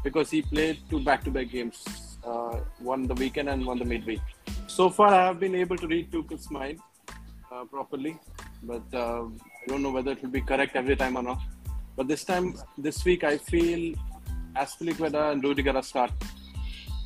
because 0.04 0.30
he 0.30 0.42
played 0.42 0.80
two 0.90 1.04
back-to-back 1.04 1.50
games, 1.50 2.18
uh, 2.24 2.60
one 2.80 3.08
the 3.08 3.14
weekend 3.16 3.50
and 3.50 3.66
one 3.66 3.80
the 3.80 3.86
midweek. 3.86 4.22
So 4.68 4.90
far, 4.90 5.14
I 5.14 5.26
have 5.26 5.40
been 5.40 5.56
able 5.56 5.78
to 5.78 5.88
read 5.88 6.12
Tuchel's 6.12 6.50
mind 6.52 6.80
uh, 7.52 7.66
properly, 7.66 8.18
but 8.64 8.84
uh, 8.94 9.24
I 9.26 9.66
don't 9.68 9.82
know 9.82 9.92
whether 9.92 10.12
it 10.12 10.22
will 10.22 10.30
be 10.30 10.42
correct 10.42 10.76
every 10.76 10.96
time 10.96 11.18
or 11.18 11.24
not. 11.24 11.40
But 11.96 12.08
this 12.08 12.24
time, 12.24 12.56
this 12.78 13.04
week, 13.04 13.24
I 13.24 13.38
feel 13.38 13.96
Azpilicueta 14.56 15.32
and 15.32 15.44
Rudiger 15.44 15.76
are 15.76 15.84
start, 15.84 16.12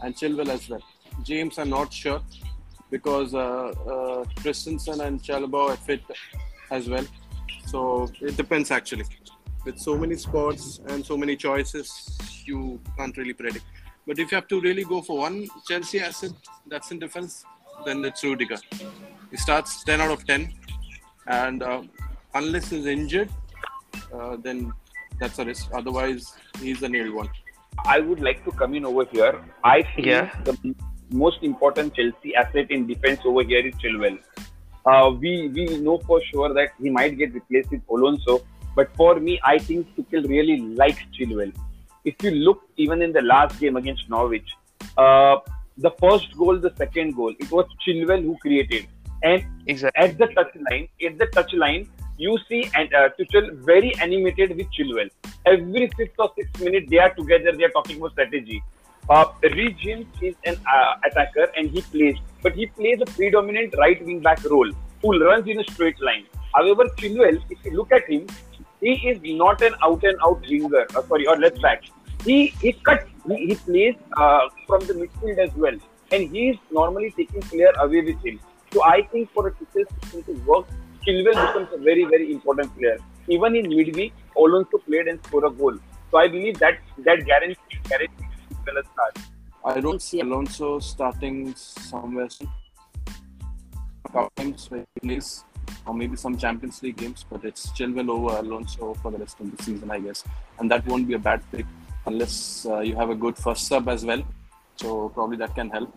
and 0.03 0.15
Chilwell 0.15 0.49
as 0.49 0.69
well. 0.69 0.83
James, 1.23 1.57
I'm 1.57 1.69
not 1.69 1.91
sure 1.91 2.21
because 2.91 3.33
uh, 3.33 3.73
uh, 3.93 4.25
Christensen 4.41 5.01
and 5.01 5.21
Chalobah 5.21 5.71
are 5.71 5.77
fit 5.77 6.03
as 6.69 6.89
well. 6.89 7.05
So 7.65 8.11
it 8.21 8.37
depends 8.37 8.69
actually. 8.71 9.05
With 9.65 9.79
so 9.79 9.97
many 9.97 10.15
spots 10.15 10.81
and 10.87 11.05
so 11.05 11.17
many 11.17 11.35
choices, 11.35 12.17
you 12.47 12.79
can't 12.97 13.15
really 13.17 13.33
predict. 13.33 13.65
But 14.05 14.19
if 14.19 14.31
you 14.31 14.35
have 14.35 14.47
to 14.49 14.59
really 14.61 14.83
go 14.83 15.01
for 15.01 15.17
one 15.19 15.47
Chelsea 15.67 15.99
asset 16.01 16.31
that's 16.67 16.91
in 16.91 16.99
defense, 16.99 17.45
then 17.85 18.03
it's 18.05 18.23
Rudiger. 18.23 18.57
He 19.31 19.37
starts 19.37 19.83
10 19.83 20.01
out 20.01 20.11
of 20.11 20.25
10, 20.27 20.51
and 21.27 21.63
uh, 21.63 21.81
unless 22.35 22.69
he's 22.69 22.85
injured, 22.85 23.29
uh, 24.13 24.35
then 24.37 24.71
that's 25.19 25.39
a 25.39 25.45
risk. 25.45 25.69
Otherwise, 25.73 26.33
he's 26.59 26.83
a 26.83 26.89
nailed 26.89 27.13
one. 27.13 27.29
I 27.85 27.99
would 27.99 28.19
like 28.19 28.43
to 28.45 28.51
come 28.51 28.75
in 28.75 28.85
over 28.85 29.05
here. 29.05 29.43
I 29.63 29.83
think 29.95 30.07
Yeah. 30.07 30.29
the 30.43 30.75
most 31.09 31.41
important 31.41 31.95
Chelsea 31.95 32.35
asset 32.35 32.69
in 32.69 32.85
defense 32.87 33.21
over 33.25 33.43
here 33.43 33.65
is 33.65 33.73
Chilwell. 33.75 34.19
Uh, 34.85 35.11
we 35.19 35.47
we 35.55 35.77
know 35.77 35.97
for 35.99 36.21
sure 36.29 36.53
that 36.53 36.71
he 36.81 36.89
might 36.89 37.17
get 37.17 37.33
replaced 37.33 37.71
with 37.71 37.81
Alonso, 37.89 38.41
but 38.75 38.93
for 38.97 39.19
me, 39.19 39.39
I 39.43 39.57
think 39.57 39.87
Tuchel 39.95 40.27
really 40.27 40.57
likes 40.83 40.99
Chilwell. 41.17 41.53
If 42.05 42.15
you 42.21 42.31
look 42.31 42.63
even 42.77 43.01
in 43.01 43.13
the 43.13 43.21
last 43.21 43.59
game 43.59 43.77
against 43.77 44.09
Norwich, 44.09 44.49
uh, 44.97 45.37
the 45.77 45.91
first 45.99 46.37
goal, 46.37 46.59
the 46.59 46.73
second 46.75 47.15
goal, 47.15 47.33
it 47.39 47.51
was 47.51 47.65
Chilwell 47.85 48.21
who 48.23 48.37
created, 48.37 48.87
and 49.23 49.43
Exactly. 49.67 50.03
at 50.03 50.17
the 50.17 50.27
touchline, 50.27 50.89
at 51.05 51.17
the 51.17 51.27
touch 51.27 51.53
line, 51.53 51.87
you 52.17 52.37
see 52.47 52.69
and 52.75 52.93
uh, 52.93 53.09
Tuchel 53.19 53.55
very 53.65 53.93
animated 54.01 54.55
with 54.57 54.67
Chilwell. 54.71 55.09
Every 55.45 55.89
fifth 55.97 56.19
or 56.19 56.31
sixth 56.35 56.61
minute, 56.61 56.85
they 56.89 56.99
are 56.99 57.13
together. 57.13 57.51
They 57.53 57.63
are 57.63 57.69
talking 57.69 57.97
about 57.97 58.11
strategy. 58.11 58.61
Uh, 59.09 59.25
James 59.81 60.05
is 60.21 60.35
an 60.45 60.55
uh, 60.65 60.93
attacker 61.05 61.49
and 61.57 61.69
he 61.69 61.81
plays, 61.81 62.15
but 62.41 62.53
he 62.53 62.67
plays 62.67 62.99
a 63.01 63.05
predominant 63.05 63.73
right 63.77 64.03
wing 64.05 64.19
back 64.19 64.43
role 64.49 64.71
who 65.01 65.19
runs 65.25 65.47
in 65.47 65.59
a 65.59 65.63
straight 65.71 65.99
line. 66.01 66.25
However, 66.53 66.85
Chilwell, 66.97 67.41
if 67.49 67.57
you 67.65 67.71
look 67.71 67.91
at 67.91 68.09
him, 68.09 68.27
he 68.83 69.09
is 69.09 69.19
not 69.41 69.61
an 69.61 69.75
out 69.81 70.03
and 70.03 70.17
out 70.27 70.41
winger. 70.49 70.85
Uh, 70.95 71.03
sorry, 71.03 71.27
or 71.27 71.37
left 71.37 71.61
back. 71.61 71.83
He 72.25 72.47
he 72.63 72.73
cuts. 72.73 73.05
He, 73.27 73.37
he 73.47 73.55
plays 73.55 73.95
uh, 74.17 74.41
from 74.67 74.85
the 74.87 74.93
midfield 74.93 75.37
as 75.47 75.55
well, 75.55 75.77
and 76.11 76.29
he 76.35 76.49
is 76.49 76.57
normally 76.71 77.11
taking 77.17 77.41
player 77.41 77.73
away 77.79 78.01
with 78.01 78.23
him. 78.25 78.39
So 78.73 78.83
I 78.83 79.01
think 79.11 79.31
for 79.31 79.47
a 79.47 79.51
Tuchel 79.51 79.85
system 80.01 80.23
to 80.23 80.33
work, 80.51 80.67
Chilwell 81.05 81.39
becomes 81.47 81.69
a 81.73 81.81
very 81.89 82.05
very 82.05 82.31
important 82.31 82.75
player. 82.77 82.97
Even 83.27 83.55
in 83.55 83.69
midweek, 83.69 84.13
Alonso 84.37 84.79
played 84.79 85.07
and 85.07 85.23
scored 85.25 85.45
a 85.45 85.49
goal. 85.61 85.77
So 86.11 86.17
I 86.17 86.27
believe 86.27 86.59
that 86.59 86.79
that 87.05 87.25
guarantees 87.25 87.85
guarantees 87.89 88.27
Chilwell 88.49 88.81
a 88.81 88.85
start. 88.91 89.19
I 89.65 89.79
don't 89.79 90.01
see 90.01 90.19
Alonso 90.19 90.79
starting 90.79 91.55
somewhere 91.55 92.29
soon. 92.29 92.49
A 94.05 94.11
couple 94.11 94.31
times 94.35 94.69
he 94.69 95.07
plays, 95.07 95.45
or 95.85 95.93
maybe 95.93 96.15
some 96.15 96.37
Champions 96.37 96.81
League 96.81 96.97
games, 96.97 97.25
but 97.29 97.43
it's 97.43 97.71
Chilwell 97.71 98.09
over 98.09 98.37
Alonso 98.37 98.93
for 98.95 99.11
the 99.11 99.17
rest 99.17 99.39
of 99.39 99.55
the 99.55 99.63
season, 99.63 99.91
I 99.91 99.99
guess. 99.99 100.23
And 100.59 100.71
that 100.71 100.85
won't 100.85 101.07
be 101.07 101.13
a 101.15 101.19
bad 101.19 101.41
pick 101.51 101.65
unless 102.05 102.65
uh, 102.65 102.79
you 102.79 102.95
have 102.95 103.09
a 103.09 103.15
good 103.15 103.37
first 103.37 103.67
sub 103.67 103.89
as 103.89 104.05
well. 104.05 104.23
So 104.77 105.09
probably 105.09 105.37
that 105.37 105.55
can 105.55 105.69
help. 105.69 105.93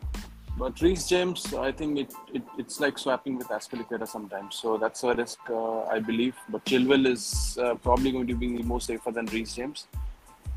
But 0.58 0.80
Reece 0.80 1.06
James, 1.06 1.52
I 1.52 1.70
think 1.70 1.98
it, 1.98 2.14
it 2.32 2.42
it's 2.56 2.80
like 2.80 2.98
swapping 2.98 3.36
with 3.36 3.48
Azpilicueta 3.48 4.08
sometimes. 4.08 4.54
So 4.56 4.78
that's 4.78 5.04
a 5.04 5.12
risk, 5.14 5.38
uh, 5.50 5.82
I 5.82 5.98
believe. 6.00 6.34
But 6.48 6.64
Chilwell 6.64 7.06
is 7.06 7.58
uh, 7.60 7.74
probably 7.74 8.10
going 8.10 8.26
to 8.26 8.34
be 8.34 8.62
more 8.62 8.80
safer 8.80 9.10
than 9.10 9.26
Reece 9.26 9.54
James. 9.54 9.86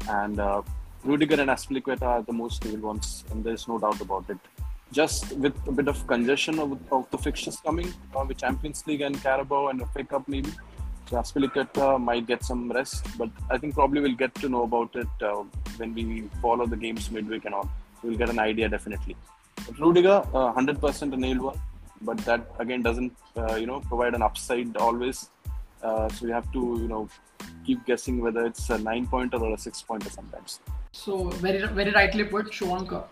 And 0.08 0.40
uh, 0.40 0.62
Rudiger 1.04 1.42
and 1.42 1.50
Azpilicueta 1.50 2.04
are 2.04 2.22
the 2.22 2.32
most 2.32 2.58
stable 2.58 2.88
ones, 2.88 3.26
and 3.32 3.44
there's 3.44 3.68
no 3.68 3.78
doubt 3.78 4.00
about 4.00 4.30
it. 4.30 4.38
Just 4.92 5.34
with 5.34 5.56
a 5.68 5.72
bit 5.72 5.88
of 5.88 6.06
congestion 6.08 6.58
of, 6.60 6.80
of 6.92 7.10
the 7.12 7.18
fixtures 7.18 7.58
coming 7.58 7.94
uh, 8.16 8.26
with 8.28 8.38
Champions 8.38 8.86
League 8.88 9.02
and 9.02 9.22
Carabao 9.22 9.68
and 9.68 9.88
FA 9.92 10.04
Cup 10.04 10.28
maybe, 10.28 10.52
so 11.10 11.18
Azpilicueta 11.18 12.00
might 12.00 12.28
get 12.28 12.44
some 12.44 12.72
rest. 12.72 13.06
But 13.18 13.30
I 13.50 13.58
think 13.58 13.76
probably 13.76 14.02
we'll 14.02 14.16
get 14.16 14.34
to 14.36 14.50
know 14.50 14.64
about 14.64 14.96
it 14.96 15.08
uh, 15.22 15.44
when 15.78 15.94
we 15.94 16.30
follow 16.42 16.66
the 16.66 16.78
games 16.78 17.10
midweek 17.12 17.46
and 17.46 17.54
all. 17.54 17.70
We'll 18.04 18.18
get 18.18 18.30
an 18.30 18.40
idea 18.40 18.70
definitely. 18.70 19.16
But 19.66 19.80
Rudiger, 19.80 20.24
uh, 20.34 20.54
100% 20.54 21.14
a 21.14 21.18
nailed 21.18 21.42
one, 21.42 21.60
but 22.02 22.18
that 22.20 22.52
again 22.60 22.82
doesn't 22.82 23.14
uh, 23.38 23.56
you 23.56 23.66
know 23.66 23.82
provide 23.82 24.16
an 24.16 24.22
upside 24.22 24.78
always. 24.78 25.30
Uh, 25.84 26.10
so 26.10 26.28
you 26.28 26.34
have 26.34 26.52
to 26.52 26.60
you 26.82 26.88
know 26.88 27.08
keep 27.66 27.86
guessing 27.86 28.22
whether 28.22 28.46
it's 28.46 28.70
a 28.70 28.78
nine 28.78 29.08
pointer 29.08 29.38
or 29.38 29.54
a 29.54 29.58
six 29.58 29.82
pointer 29.82 30.10
sometimes. 30.10 30.60
So 30.92 31.30
very 31.46 31.68
very 31.68 31.92
rightly 31.92 32.24
put, 32.24 32.52
Shuanka. 32.52 33.04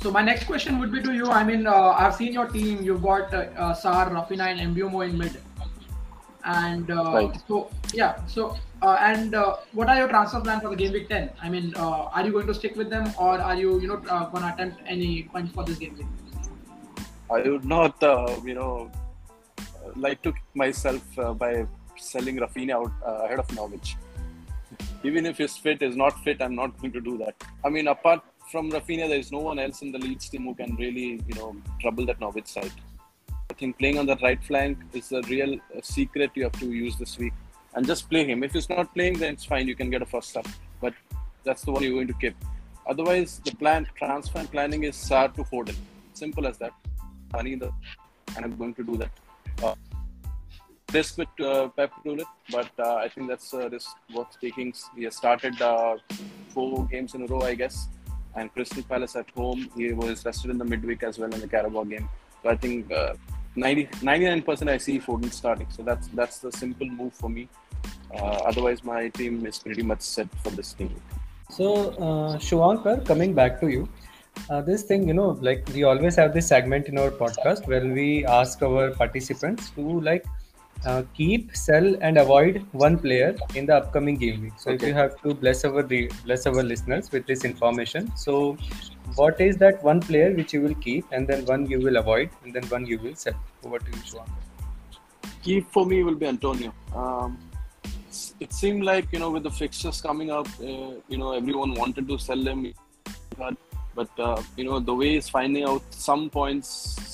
So 0.00 0.10
my 0.12 0.22
next 0.22 0.44
question 0.44 0.78
would 0.78 0.92
be 0.92 1.02
to 1.02 1.12
you. 1.12 1.26
I 1.26 1.42
mean, 1.42 1.66
uh, 1.66 1.90
I've 1.98 2.14
seen 2.14 2.32
your 2.32 2.46
team. 2.46 2.82
You've 2.82 3.02
got 3.02 3.34
uh, 3.34 3.38
uh, 3.56 3.74
Sarr, 3.74 4.10
Raphinha, 4.10 4.46
and 4.46 4.76
Mbeumo 4.76 5.08
in 5.08 5.18
mid. 5.18 5.40
And 6.44 6.90
uh, 6.90 7.12
Right. 7.12 7.42
so 7.48 7.68
yeah. 7.92 8.24
So 8.26 8.56
uh, 8.80 8.96
and 9.00 9.34
uh, 9.34 9.56
what 9.72 9.88
are 9.88 9.96
your 9.96 10.08
transfer 10.08 10.40
plans 10.40 10.62
for 10.62 10.70
the 10.70 10.76
game 10.76 10.92
week 10.92 11.08
10? 11.08 11.30
I 11.42 11.48
mean, 11.48 11.74
uh, 11.76 12.14
are 12.14 12.24
you 12.24 12.30
going 12.30 12.46
to 12.46 12.54
stick 12.54 12.76
with 12.76 12.90
them, 12.90 13.12
or 13.18 13.40
are 13.40 13.56
you 13.56 13.80
you 13.80 13.88
know 13.88 14.00
uh, 14.08 14.26
going 14.26 14.44
to 14.44 14.54
attempt 14.54 14.80
any 14.86 15.24
points 15.24 15.52
for 15.52 15.64
this 15.64 15.78
game 15.78 15.96
week? 15.98 16.06
I 17.30 17.42
would 17.42 17.64
not, 17.64 18.02
uh, 18.02 18.36
you 18.44 18.54
know, 18.54 18.90
like 19.96 20.22
to 20.22 20.32
kick 20.32 20.42
myself 20.54 21.18
uh, 21.18 21.34
by 21.34 21.66
selling 21.96 22.36
Raphinha 22.36 22.72
out 22.72 22.92
uh, 23.04 23.24
ahead 23.24 23.40
of 23.40 23.52
Norwich. 23.54 23.96
Even 25.02 25.26
if 25.26 25.38
his 25.38 25.56
fit 25.56 25.82
is 25.82 25.96
not 25.96 26.22
fit, 26.22 26.40
I'm 26.40 26.54
not 26.54 26.78
going 26.80 26.92
to 26.92 27.00
do 27.00 27.18
that. 27.18 27.34
I 27.64 27.68
mean, 27.68 27.88
apart 27.88 28.22
from 28.50 28.70
Raphinha, 28.70 29.08
there 29.08 29.18
is 29.18 29.30
no 29.30 29.38
one 29.38 29.58
else 29.58 29.82
in 29.82 29.92
the 29.92 29.98
Leeds 29.98 30.28
team 30.28 30.44
who 30.44 30.54
can 30.54 30.74
really, 30.76 31.20
you 31.26 31.34
know, 31.34 31.56
trouble 31.80 32.06
that 32.06 32.20
Norwich 32.20 32.46
side. 32.46 32.72
I 33.50 33.54
think 33.54 33.78
playing 33.78 33.98
on 33.98 34.06
the 34.06 34.16
right 34.16 34.42
flank 34.42 34.78
is 34.92 35.08
the 35.08 35.22
real 35.22 35.58
secret 35.82 36.30
you 36.34 36.44
have 36.44 36.58
to 36.60 36.66
use 36.66 36.96
this 36.96 37.18
week. 37.18 37.32
And 37.74 37.86
just 37.86 38.08
play 38.08 38.24
him. 38.24 38.42
If 38.42 38.52
he's 38.52 38.68
not 38.68 38.92
playing, 38.94 39.18
then 39.18 39.34
it's 39.34 39.44
fine. 39.44 39.68
You 39.68 39.76
can 39.76 39.90
get 39.90 40.02
a 40.02 40.06
first 40.06 40.36
up. 40.36 40.46
But 40.80 40.94
that's 41.44 41.62
the 41.62 41.72
one 41.72 41.82
you're 41.82 41.92
going 41.92 42.08
to 42.08 42.14
keep. 42.14 42.36
Otherwise, 42.86 43.40
the 43.44 43.54
plan 43.56 43.86
transfer 43.94 44.44
planning 44.44 44.84
is 44.84 44.96
Sarr 44.96 45.34
to 45.34 45.44
Foden. 45.44 45.76
Simple 46.14 46.46
as 46.46 46.58
that. 46.58 46.72
Money 47.32 47.52
in 47.52 47.58
the, 47.58 47.70
and 48.34 48.44
I'm 48.44 48.56
going 48.56 48.74
to 48.74 48.82
do 48.82 48.96
that. 48.96 49.10
Uh, 49.62 49.74
risk 50.92 51.18
with 51.18 51.28
uh, 51.40 51.68
Pep 51.68 51.92
but 52.50 52.70
uh, 52.78 52.94
I 52.94 53.08
think 53.08 53.28
that's 53.28 53.52
risk 53.52 53.90
worth 54.14 54.40
taking. 54.40 54.72
He 54.96 55.04
has 55.04 55.16
started 55.16 55.60
uh, 55.60 55.96
four 56.48 56.86
games 56.86 57.14
in 57.14 57.22
a 57.22 57.26
row, 57.26 57.42
I 57.42 57.54
guess, 57.54 57.88
and 58.38 58.52
Crystal 58.52 58.82
Palace 58.82 59.16
at 59.16 59.30
home. 59.30 59.68
He 59.76 59.92
was 59.92 60.24
rested 60.24 60.50
in 60.50 60.58
the 60.58 60.64
midweek 60.64 61.02
as 61.02 61.18
well 61.18 61.32
in 61.32 61.40
the 61.40 61.48
Carabao 61.48 61.84
game. 61.84 62.08
So 62.42 62.50
I 62.50 62.56
think 62.56 62.92
uh, 62.92 63.14
90, 63.56 63.86
99% 63.86 64.68
I 64.68 64.78
see 64.78 64.98
Foden 64.98 65.32
starting. 65.32 65.68
So 65.70 65.82
that's 65.82 66.08
that's 66.08 66.38
the 66.38 66.52
simple 66.52 66.88
move 66.88 67.14
for 67.14 67.28
me. 67.28 67.48
Uh, 68.14 68.40
otherwise, 68.50 68.84
my 68.84 69.08
team 69.08 69.44
is 69.46 69.58
pretty 69.58 69.82
much 69.82 70.00
set 70.00 70.28
for 70.42 70.50
this 70.50 70.72
team. 70.72 70.94
So, 71.50 71.90
uh, 71.92 72.38
Shuankar, 72.38 73.06
coming 73.06 73.34
back 73.34 73.60
to 73.60 73.68
you, 73.68 73.88
uh, 74.50 74.60
this 74.62 74.82
thing, 74.82 75.06
you 75.08 75.14
know, 75.14 75.30
like 75.40 75.68
we 75.74 75.84
always 75.84 76.16
have 76.16 76.32
this 76.34 76.46
segment 76.46 76.88
in 76.88 76.98
our 76.98 77.10
podcast 77.10 77.66
where 77.66 77.86
we 77.86 78.24
ask 78.26 78.62
our 78.62 78.90
participants 78.90 79.70
to 79.70 80.00
like 80.00 80.24
uh, 80.86 81.02
keep, 81.14 81.56
sell, 81.56 81.96
and 82.00 82.18
avoid 82.18 82.64
one 82.72 82.98
player 82.98 83.36
in 83.54 83.66
the 83.66 83.76
upcoming 83.76 84.16
game 84.16 84.42
week. 84.42 84.52
So, 84.58 84.70
if 84.70 84.82
you 84.82 84.94
have 84.94 85.20
to 85.22 85.34
bless 85.34 85.64
our 85.64 85.82
re- 85.82 86.10
bless 86.24 86.46
our 86.46 86.62
listeners 86.62 87.10
with 87.12 87.26
this 87.26 87.44
information, 87.44 88.12
so 88.16 88.56
what 89.16 89.40
is 89.40 89.56
that 89.58 89.82
one 89.82 90.00
player 90.00 90.34
which 90.34 90.52
you 90.52 90.62
will 90.62 90.74
keep, 90.76 91.06
and 91.12 91.26
then 91.26 91.44
one 91.46 91.68
you 91.68 91.80
will 91.80 91.96
avoid, 91.96 92.30
and 92.44 92.54
then 92.54 92.64
one 92.64 92.86
you 92.86 92.98
will 92.98 93.14
sell? 93.14 93.34
Over 93.64 93.78
to 93.78 93.90
you, 93.90 94.02
Shuankar. 94.12 94.44
key 95.42 95.60
for 95.60 95.86
me 95.86 96.02
will 96.02 96.14
be 96.14 96.26
Antonio. 96.26 96.72
Um, 96.94 97.38
it 98.40 98.52
seemed 98.52 98.84
like 98.84 99.12
you 99.12 99.18
know 99.18 99.30
with 99.30 99.42
the 99.42 99.50
fixtures 99.50 100.00
coming 100.00 100.30
up, 100.30 100.48
uh, 100.60 100.92
you 101.08 101.18
know 101.18 101.32
everyone 101.32 101.74
wanted 101.74 102.08
to 102.08 102.18
sell 102.18 102.38
him, 102.38 102.72
but 103.36 103.56
But 103.98 104.10
uh, 104.24 104.40
you 104.56 104.64
know 104.66 104.78
the 104.78 104.94
way 104.94 105.14
he's 105.14 105.28
finding 105.28 105.64
out 105.70 105.82
some 105.90 106.30
points 106.30 106.68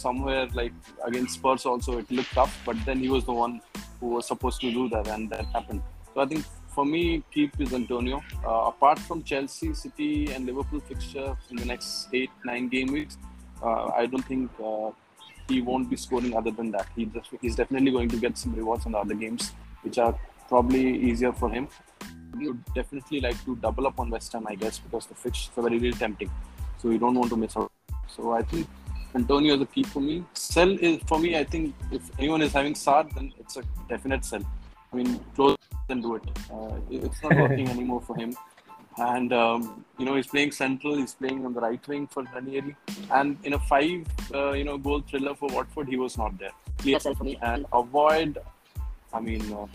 somewhere 0.07 0.47
like 0.53 0.75
against 1.11 1.37
Spurs 1.39 1.65
also 1.71 1.97
it 2.01 2.11
looked 2.11 2.33
tough, 2.39 2.55
but 2.67 2.77
then 2.85 2.99
he 3.05 3.09
was 3.09 3.25
the 3.25 3.33
one 3.33 3.55
who 4.01 4.09
was 4.17 4.27
supposed 4.33 4.61
to 4.65 4.71
do 4.71 4.89
that, 4.91 5.09
and 5.09 5.31
that 5.31 5.47
happened. 5.47 5.81
So 6.13 6.21
I 6.21 6.27
think 6.27 6.45
for 6.75 6.85
me, 6.85 7.23
keep 7.33 7.59
is 7.59 7.73
Antonio. 7.73 8.23
Uh, 8.45 8.73
apart 8.73 8.99
from 8.99 9.23
Chelsea, 9.23 9.73
City, 9.73 10.31
and 10.33 10.45
Liverpool 10.45 10.81
fixture 10.81 11.35
in 11.51 11.57
the 11.57 11.65
next 11.65 12.09
eight 12.13 12.31
nine 12.45 12.69
game 12.69 12.93
weeks, 12.93 13.17
uh, 13.63 13.87
I 14.03 14.05
don't 14.05 14.27
think 14.33 14.51
uh, 14.63 14.91
he 15.49 15.63
won't 15.63 15.89
be 15.89 15.97
scoring 15.97 16.37
other 16.37 16.51
than 16.51 16.71
that. 16.73 16.87
He 16.97 17.07
just, 17.07 17.31
he's 17.41 17.57
definitely 17.57 17.93
going 17.93 18.11
to 18.11 18.17
get 18.17 18.37
some 18.37 18.55
rewards 18.55 18.85
on 18.85 18.93
the 18.93 18.99
other 18.99 19.15
games, 19.15 19.53
which 19.83 19.97
are 19.99 20.19
probably 20.49 20.87
easier 21.11 21.33
for 21.33 21.49
him. 21.49 21.69
You 22.39 22.49
would 22.49 22.75
definitely 22.75 23.21
like 23.21 23.43
to 23.47 23.57
double 23.57 23.87
up 23.87 23.99
on 23.99 24.11
West 24.11 24.35
Ham, 24.35 24.47
I 24.47 24.57
guess, 24.57 24.79
because 24.81 25.07
the 25.07 25.15
fixtures 25.15 25.57
are 25.57 25.63
very, 25.63 25.79
really 25.79 25.97
tempting. 25.97 26.31
So 26.85 26.91
you 26.91 26.99
don't 26.99 27.15
want 27.15 27.31
to 27.31 27.37
miss 27.39 27.57
out. 27.57 27.73
So 28.07 28.33
I 28.33 28.43
think 28.43 28.69
Antonio 29.15 29.55
is 29.55 29.63
a 29.63 29.65
key 29.65 29.85
for 29.85 30.01
me. 30.01 30.23
Sell 30.35 30.71
is 30.71 31.01
for 31.07 31.19
me. 31.19 31.35
I 31.39 31.43
think 31.43 31.75
if 31.91 32.03
anyone 32.19 32.43
is 32.43 32.53
having 32.53 32.75
Sarr, 32.75 33.11
then 33.15 33.33
it's 33.41 33.57
a 33.57 33.63
definite 33.89 34.23
sell. 34.23 34.43
I 34.93 34.97
mean, 34.97 35.19
close 35.35 35.57
and 35.89 36.03
do 36.03 36.17
it. 36.17 36.23
Uh, 36.53 36.77
it's 36.91 37.23
not 37.23 37.37
working 37.45 37.71
anymore 37.71 38.03
for 38.03 38.15
him. 38.17 38.37
And 38.99 39.33
um, 39.33 39.83
you 39.99 40.05
know 40.05 40.15
he's 40.15 40.27
playing 40.27 40.53
central. 40.53 40.97
He's 40.97 41.15
playing 41.15 41.47
on 41.47 41.55
the 41.55 41.61
right 41.63 41.89
wing 41.89 42.07
for 42.07 42.23
Ranieri. 42.35 42.77
And 43.11 43.39
in 43.45 43.55
a 43.55 43.59
five, 43.61 44.07
uh, 44.35 44.53
you 44.53 44.65
know, 44.65 44.77
goal 44.77 45.01
thriller 45.09 45.35
for 45.35 45.49
Watford, 45.55 45.89
he 45.89 45.97
was 45.97 46.19
not 46.19 46.37
there. 46.39 46.53
Clear 46.77 47.01
sell 47.01 47.15
for 47.15 47.25
me. 47.25 47.39
And 47.41 47.65
avoid, 47.73 48.37
I 49.11 49.21
mean, 49.21 49.51
uh, 49.55 49.67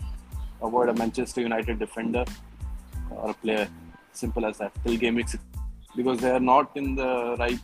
avoid 0.62 0.90
a 0.90 0.94
Manchester 0.94 1.40
United 1.40 1.80
defender 1.80 2.24
or 3.10 3.30
a 3.30 3.34
player. 3.34 3.68
Simple 4.12 4.46
as 4.46 4.58
that. 4.58 4.72
Till 4.84 4.96
game 4.96 5.16
week 5.16 5.28
six, 5.28 5.42
because 5.96 6.18
they 6.20 6.30
are 6.30 6.40
not 6.40 6.76
in 6.76 6.94
the 6.94 7.36
right, 7.38 7.58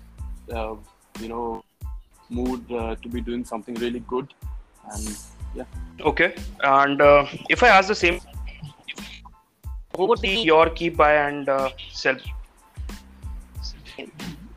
uh, 0.53 0.75
you 1.21 1.29
know, 1.29 1.65
mood 2.29 2.71
uh, 2.73 2.97
to 2.97 3.09
be 3.09 3.21
doing 3.21 3.45
something 3.45 3.75
really 3.77 4.01
good. 4.01 4.33
And 4.93 5.17
yeah. 5.55 5.65
Okay. 6.01 6.35
And 6.63 7.01
uh, 7.01 7.27
if 7.49 7.63
I 7.63 7.69
ask 7.69 7.89
the 7.89 7.95
same, 7.95 8.21
who 9.97 10.07
would 10.07 10.21
be 10.21 10.43
your 10.43 10.69
key 10.71 10.91
buy 10.91 11.15
and 11.15 11.49
uh, 11.49 11.71
sell? 11.91 12.17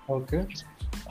Okay. 0.10 0.46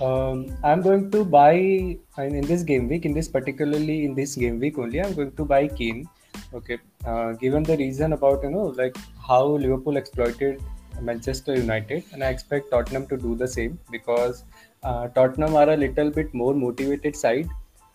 Um, 0.00 0.56
I'm 0.62 0.82
going 0.82 1.10
to 1.10 1.24
buy 1.24 1.98
and 2.16 2.34
in 2.34 2.46
this 2.46 2.62
game 2.62 2.88
week, 2.88 3.04
in 3.04 3.14
this 3.14 3.28
particularly 3.28 4.04
in 4.04 4.14
this 4.14 4.34
game 4.34 4.60
week 4.60 4.78
only, 4.78 5.00
I'm 5.00 5.14
going 5.14 5.32
to 5.32 5.44
buy 5.44 5.68
Kane. 5.68 6.08
Okay. 6.52 6.78
Uh, 7.04 7.32
given 7.32 7.62
the 7.62 7.76
reason 7.76 8.12
about 8.12 8.42
you 8.42 8.50
know 8.50 8.66
like 8.82 8.96
how 9.26 9.44
Liverpool 9.44 9.96
exploited 9.96 10.62
Manchester 11.00 11.54
United, 11.54 12.04
and 12.12 12.22
I 12.24 12.28
expect 12.28 12.70
Tottenham 12.70 13.06
to 13.08 13.16
do 13.16 13.34
the 13.34 13.48
same 13.48 13.78
because 13.90 14.44
uh, 14.82 15.08
Tottenham 15.08 15.54
are 15.54 15.70
a 15.70 15.76
little 15.76 16.10
bit 16.10 16.32
more 16.34 16.54
motivated 16.54 17.16
side 17.16 17.48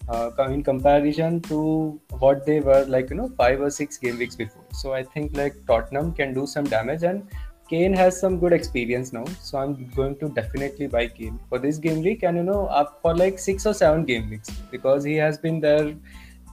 uh, 0.10 0.31
in 0.50 0.63
comparison 0.63 1.41
to 1.41 2.00
what 2.19 2.45
they 2.45 2.60
were 2.60 2.86
like 2.86 3.10
you 3.10 3.15
know 3.15 3.29
five 3.38 3.62
or 3.62 3.69
six 3.69 3.98
game 3.98 4.17
weeks 4.17 4.36
before. 4.36 4.65
So 4.74 4.93
I 4.93 5.03
think 5.03 5.36
like 5.36 5.55
Tottenham 5.65 6.13
can 6.13 6.33
do 6.33 6.45
some 6.45 6.65
damage 6.65 7.03
and 7.03 7.27
Kane 7.69 7.93
has 7.93 8.19
some 8.19 8.39
good 8.39 8.53
experience 8.53 9.13
now, 9.13 9.25
so 9.41 9.57
I'm 9.57 9.89
going 9.95 10.17
to 10.17 10.29
definitely 10.29 10.88
buy 10.88 11.07
Kane 11.07 11.39
for 11.50 11.60
this 11.60 11.77
game 11.77 12.03
week 12.03 12.24
and 12.24 12.38
you 12.38 12.43
know 12.43 12.67
up 12.67 13.00
for 13.01 13.15
like 13.15 13.39
six 13.39 13.65
or 13.65 13.74
seven 13.74 14.03
game 14.05 14.29
weeks 14.29 14.50
because 14.72 15.03
he 15.03 15.15
has 15.15 15.38
been 15.38 15.60
there 15.60 15.95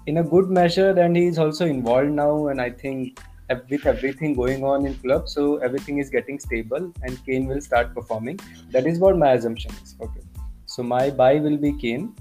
in 0.06 0.18
a 0.18 0.22
good 0.22 0.48
measure 0.48 0.90
and 0.90 1.16
he's 1.16 1.38
also 1.38 1.66
involved 1.66 2.10
now 2.10 2.48
and 2.48 2.60
I 2.60 2.70
think 2.70 3.20
with 3.68 3.86
everything 3.86 4.34
going 4.34 4.64
on 4.64 4.86
in 4.86 4.94
club, 4.94 5.28
so 5.28 5.56
everything 5.58 5.98
is 5.98 6.10
getting 6.10 6.38
stable 6.38 6.92
and 7.02 7.24
Kane 7.26 7.46
will 7.46 7.60
start 7.60 7.94
performing. 7.94 8.38
That 8.70 8.86
is 8.86 8.98
what 8.98 9.18
my 9.18 9.32
assumption 9.32 9.72
is. 9.82 9.96
Okay, 10.00 10.20
so 10.66 10.82
my 10.82 11.10
buy 11.10 11.34
will 11.36 11.56
be 11.56 11.72
Kane. 11.72 12.14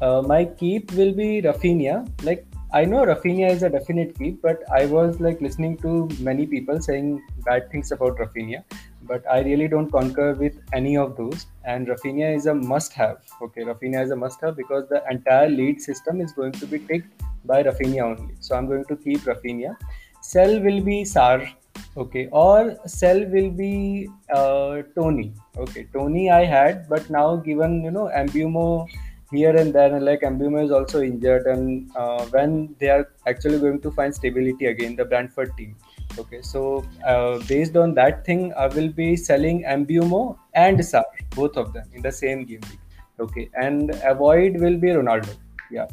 Uh, 0.00 0.22
my 0.22 0.44
keep 0.44 0.92
will 0.92 1.12
be 1.12 1.42
Raphinha. 1.42 2.08
Like 2.22 2.46
I 2.72 2.84
know 2.84 3.04
Raphinha 3.04 3.50
is 3.50 3.62
a 3.62 3.70
definite 3.70 4.16
keep, 4.18 4.42
but 4.42 4.62
I 4.70 4.86
was 4.86 5.20
like 5.20 5.40
listening 5.40 5.78
to 5.78 6.08
many 6.20 6.46
people 6.46 6.80
saying 6.80 7.22
bad 7.44 7.70
things 7.70 7.92
about 7.92 8.18
Raphinha, 8.18 8.62
but 9.02 9.24
I 9.30 9.40
really 9.40 9.68
don't 9.68 9.90
concur 9.90 10.34
with 10.34 10.60
any 10.72 10.96
of 10.96 11.16
those. 11.16 11.46
And 11.64 11.88
Raphinha 11.88 12.36
is 12.36 12.46
a 12.46 12.54
must-have. 12.54 13.18
Okay, 13.42 13.62
Raphinha 13.62 14.04
is 14.04 14.10
a 14.10 14.16
must-have 14.16 14.56
because 14.56 14.86
the 14.88 15.02
entire 15.10 15.48
lead 15.48 15.80
system 15.80 16.20
is 16.20 16.32
going 16.32 16.52
to 16.52 16.66
be 16.66 16.78
ticked 16.78 17.22
by 17.46 17.62
Raphinha 17.62 18.02
only. 18.02 18.34
So 18.40 18.54
I'm 18.54 18.66
going 18.66 18.84
to 18.84 18.96
keep 18.96 19.20
Raphinha. 19.20 19.74
Sell 20.20 20.60
will 20.60 20.80
be 20.80 21.02
Sarr. 21.02 21.48
Okay, 21.96 22.28
or 22.32 22.76
sell 22.86 23.24
will 23.26 23.50
be 23.50 24.08
uh, 24.32 24.82
Toney. 24.94 25.32
Okay, 25.56 25.86
Toney 25.92 26.30
I 26.30 26.44
had, 26.44 26.88
but 26.88 27.08
now 27.10 27.36
given 27.36 27.82
you 27.82 27.90
know 27.90 28.10
Mbeumo 28.14 28.88
here 29.30 29.54
and 29.56 29.74
there 29.74 30.00
like 30.00 30.20
Mbeumo 30.20 30.64
is 30.64 30.70
also 30.70 31.02
injured 31.02 31.46
and 31.46 31.90
uh, 31.96 32.24
when 32.26 32.74
they 32.78 32.88
are 32.88 33.10
actually 33.26 33.58
going 33.58 33.80
to 33.80 33.90
find 33.90 34.14
stability 34.14 34.66
again 34.66 34.96
the 34.96 35.04
Brentford 35.04 35.54
team 35.56 35.76
okay 36.18 36.40
so 36.40 36.84
uh, 37.06 37.38
based 37.46 37.76
on 37.76 37.94
that 37.94 38.24
thing 38.24 38.52
I 38.54 38.68
will 38.68 38.88
be 38.88 39.16
selling 39.16 39.64
Mbeumo 39.64 40.38
and 40.54 40.78
Sarr 40.78 41.04
both 41.36 41.56
of 41.56 41.72
them 41.74 41.84
in 41.92 42.00
the 42.00 42.12
same 42.12 42.44
game 42.44 42.60
week 42.70 42.80
okay 43.20 43.50
and 43.54 43.90
avoid 44.02 44.58
will 44.58 44.78
be 44.78 44.88
Ronaldo 44.88 45.36
yeah 45.70 45.86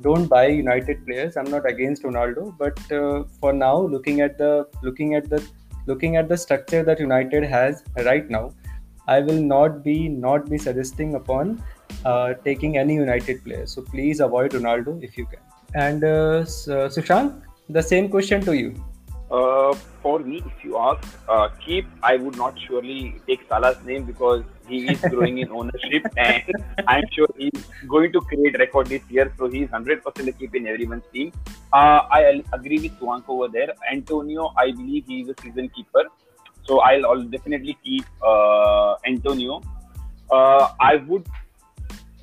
don't 0.00 0.26
buy 0.26 0.46
United 0.46 1.04
players 1.06 1.36
I'm 1.36 1.50
not 1.50 1.68
against 1.68 2.02
Ronaldo 2.02 2.56
but 2.58 2.78
uh, 2.92 3.24
for 3.40 3.52
now 3.52 3.76
looking 3.80 4.20
at 4.20 4.38
the 4.38 4.66
looking 4.82 5.14
at 5.14 5.28
the 5.28 5.42
looking 5.86 6.16
at 6.16 6.28
the 6.28 6.36
structure 6.36 6.82
that 6.82 7.00
United 7.00 7.44
has 7.44 7.84
right 8.04 8.28
now 8.28 8.52
I 9.06 9.20
will 9.20 9.42
not 9.42 9.82
be 9.82 10.08
not 10.08 10.48
be 10.48 10.58
suggesting 10.58 11.14
upon 11.14 11.62
uh, 12.04 12.34
taking 12.44 12.76
any 12.78 12.94
United 12.94 13.42
player. 13.44 13.66
So 13.66 13.82
please 13.82 14.20
avoid 14.20 14.52
Ronaldo 14.52 15.02
if 15.02 15.18
you 15.18 15.26
can. 15.26 15.40
And 15.74 16.04
uh, 16.04 16.44
Sushank, 16.44 17.42
the 17.68 17.82
same 17.82 18.08
question 18.08 18.40
to 18.42 18.56
you. 18.56 18.74
Uh, 19.30 19.74
for 20.02 20.18
me, 20.18 20.42
if 20.44 20.64
you 20.64 20.76
ask, 20.76 21.06
uh, 21.28 21.48
keep, 21.64 21.86
I 22.02 22.16
would 22.16 22.36
not 22.36 22.58
surely 22.58 23.20
take 23.28 23.46
Salah's 23.48 23.84
name 23.84 24.04
because 24.04 24.42
he 24.70 24.78
is 24.92 25.00
growing 25.12 25.38
in 25.38 25.50
ownership 25.50 26.06
and 26.16 26.42
I'm 26.86 27.04
sure 27.12 27.28
he's 27.36 27.64
going 27.88 28.12
to 28.12 28.20
create 28.20 28.58
record 28.58 28.86
this 28.86 29.02
year. 29.08 29.32
So 29.38 29.48
he's 29.48 29.68
100% 29.68 30.28
a 30.28 30.32
keep 30.32 30.54
in 30.54 30.66
everyone's 30.66 31.04
team. 31.12 31.32
Uh, 31.72 32.00
I 32.18 32.42
agree 32.52 32.80
with 32.80 32.98
Swank 32.98 33.28
over 33.28 33.48
there. 33.48 33.74
Antonio, 33.90 34.52
I 34.56 34.70
believe 34.70 35.04
he 35.06 35.20
is 35.22 35.28
a 35.28 35.34
season 35.42 35.68
keeper. 35.70 36.04
So 36.64 36.80
I'll, 36.80 37.06
I'll 37.06 37.28
definitely 37.36 37.76
keep 37.82 38.04
uh, 38.22 38.94
Antonio. 39.04 39.60
Uh, 40.30 40.68
I 40.78 40.96
would 40.96 41.26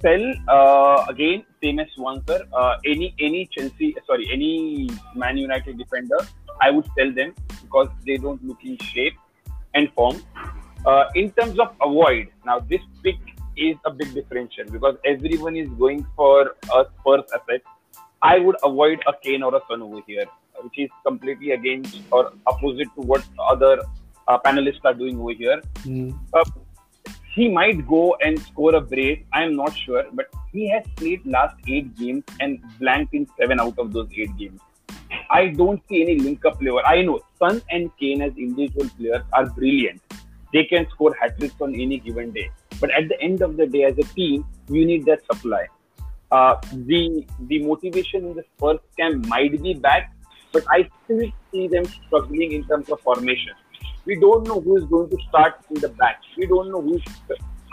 sell 0.02 0.34
uh, 0.48 1.06
again 1.10 1.44
same 1.62 1.80
as 1.80 1.88
Swanker. 1.98 2.40
Uh, 2.54 2.78
any 2.86 3.14
any 3.20 3.48
Chelsea 3.48 3.96
sorry 4.06 4.30
any 4.32 4.90
Man 5.16 5.38
United 5.38 5.78
defender, 5.78 6.20
I 6.62 6.72
would 6.72 6.88
sell 6.98 7.12
them 7.12 7.34
because 7.62 7.90
they 8.06 8.18
don't 8.18 8.44
look 8.46 8.64
in 8.64 8.78
shape 8.78 9.16
and 9.74 9.92
form. 9.94 10.22
Uh, 10.86 11.06
in 11.16 11.32
terms 11.32 11.60
of 11.60 11.76
avoid, 11.82 12.28
now 12.46 12.60
this 12.60 12.82
pick 13.04 13.18
is 13.56 13.76
a 13.86 13.92
big 13.92 14.13
differential 14.13 14.66
because 14.72 14.96
everyone 15.06 15.56
is 15.56 15.68
going 15.80 16.06
for 16.16 16.56
a 16.74 16.86
Spurs 17.00 17.24
asset. 17.34 17.62
I 18.22 18.40
would 18.40 18.56
avoid 18.63 19.02
a 19.08 19.13
Kane 19.24 19.44
or 19.44 19.56
a 19.56 19.62
Son 19.70 19.82
over 19.82 20.02
here, 20.08 20.26
which 20.62 20.78
is 20.78 20.90
completely 21.06 21.52
against 21.52 22.00
or 22.12 22.32
opposite 22.46 22.88
to 22.96 23.02
what 23.02 23.24
other 23.40 23.82
uh, 24.28 24.38
panelists 24.46 24.84
are 24.84 24.94
doing 24.94 25.20
over 25.20 25.34
here. 25.34 25.62
Mm. 25.84 26.18
Uh, 26.34 26.44
he 27.34 27.48
might 27.48 27.88
go 27.88 28.16
and 28.22 28.40
score 28.40 28.76
a 28.76 28.82
brace. 28.82 29.24
I'm 29.34 29.56
not 29.56 29.76
sure, 29.78 30.04
but 30.13 30.26
he 30.52 30.70
has 30.70 30.84
played 30.96 31.26
last 31.26 31.56
eight 31.68 31.96
games 31.96 32.24
and 32.40 32.60
blanked 32.80 33.13
in 33.13 33.28
seven 33.40 33.60
out 33.60 33.78
of 33.78 33.94
those 33.94 34.10
eight 34.18 34.36
games. 34.38 34.60
I 35.30 35.48
don't 35.48 35.82
see 35.88 36.02
any 36.02 36.20
link-up 36.20 36.60
player. 36.60 36.84
I 36.86 37.02
know 37.02 37.20
Son 37.38 37.62
and 37.70 37.92
Kane 37.98 38.22
as 38.22 38.36
individual 38.38 38.90
players 38.98 39.24
are 39.34 39.46
brilliant. 39.46 40.02
They 40.54 40.64
can 40.66 40.88
score 40.90 41.16
hat 41.20 41.38
tricks 41.38 41.56
on 41.62 41.76
any 41.76 42.00
given 42.00 42.32
day. 42.32 42.50
But 42.80 42.92
at 42.92 43.10
the 43.10 43.20
end 43.22 43.42
of 43.42 43.58
the 43.58 43.68
day, 43.68 43.84
as 43.84 43.98
a 43.98 44.04
team, 44.14 44.46
you 44.70 44.86
need 44.86 45.06
that 45.06 45.26
supply. 45.32 45.68
Uh, 46.32 46.56
the 46.74 47.26
the 47.48 47.64
motivation 47.64 48.26
in 48.26 48.36
the 48.36 48.44
first 48.60 48.84
camp 48.98 49.26
might 49.28 49.62
be 49.62 49.74
back, 49.74 50.14
but 50.52 50.64
I 50.70 50.90
still 51.04 51.32
see 51.52 51.68
them 51.68 51.86
struggling 51.86 52.52
in 52.52 52.66
terms 52.68 52.90
of 52.90 53.00
formation 53.02 53.54
we 54.08 54.16
don't 54.16 54.48
know 54.48 54.60
who 54.62 54.78
is 54.78 54.86
going 54.86 55.10
to 55.10 55.18
start 55.28 55.56
in 55.70 55.82
the 55.82 55.90
back. 55.90 56.22
We 56.38 56.48
don't 56.48 56.72
know 56.72 56.82
who's 56.82 57.04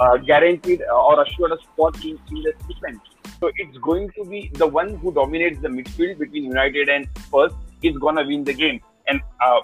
uh, 0.01 0.17
guaranteed 0.17 0.83
or 0.83 1.23
assured 1.23 1.53
a 1.53 1.59
spot 1.63 2.05
in, 2.05 2.19
in 2.31 2.43
the 2.43 2.53
defense. 2.69 3.01
So 3.39 3.51
it's 3.57 3.79
going 3.79 4.11
to 4.17 4.25
be 4.25 4.51
the 4.55 4.67
one 4.67 4.97
who 4.97 5.13
dominates 5.13 5.61
the 5.63 5.69
midfield 5.69 6.19
between 6.19 6.45
United 6.45 6.89
and 6.89 7.09
Spurs 7.27 7.53
is 7.83 7.97
gonna 7.99 8.25
win 8.27 8.43
the 8.43 8.53
game. 8.53 8.81
And 9.07 9.21
uh, 9.47 9.61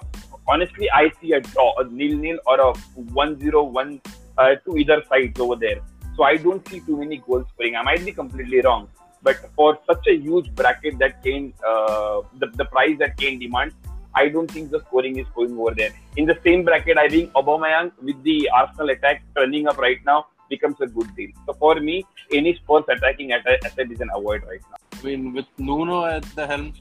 honestly, 0.47 0.89
I 0.91 1.11
see 1.21 1.33
a 1.33 1.41
draw, 1.41 1.73
a 1.79 1.85
nil-nil 1.85 2.39
or 2.45 2.59
a 2.59 2.73
1-0-1 2.73 4.01
uh, 4.37 4.55
to 4.65 4.77
either 4.77 5.03
side 5.09 5.39
over 5.39 5.55
there. 5.55 5.81
So 6.15 6.23
I 6.23 6.37
don't 6.37 6.67
see 6.67 6.81
too 6.81 6.97
many 6.97 7.17
goals 7.17 7.45
scoring. 7.53 7.75
I 7.75 7.83
might 7.83 8.03
be 8.03 8.11
completely 8.11 8.61
wrong, 8.61 8.89
but 9.23 9.37
for 9.55 9.77
such 9.87 10.05
a 10.07 10.15
huge 10.15 10.53
bracket 10.55 10.99
that 10.99 11.23
Kane, 11.23 11.53
uh, 11.67 12.21
the, 12.39 12.47
the 12.55 12.65
price 12.65 12.97
that 12.99 13.17
Kane 13.17 13.39
demands, 13.39 13.75
I 14.13 14.27
don't 14.27 14.51
think 14.51 14.71
the 14.71 14.81
scoring 14.81 15.19
is 15.19 15.27
going 15.33 15.57
over 15.57 15.73
there. 15.73 15.91
In 16.17 16.25
the 16.25 16.37
same 16.43 16.65
bracket, 16.65 16.97
I 16.97 17.07
think 17.07 17.31
Aubameyang 17.31 17.93
with 18.01 18.21
the 18.23 18.49
Arsenal 18.53 18.89
attack 18.89 19.23
turning 19.35 19.67
up 19.67 19.77
right 19.77 19.99
now, 20.05 20.25
becomes 20.51 20.79
a 20.81 20.87
good 20.87 21.09
deal. 21.15 21.31
So 21.45 21.53
for 21.53 21.75
me, 21.79 22.05
any 22.39 22.55
Spurs 22.55 22.83
attacking 22.95 23.31
asset 23.31 23.91
is 23.95 24.01
an 24.01 24.09
avoid 24.13 24.43
right 24.43 24.63
now. 24.69 24.77
I 24.99 25.05
mean, 25.05 25.33
with 25.33 25.45
Nuno 25.57 26.05
at 26.05 26.23
the 26.35 26.45
helm, 26.45 26.73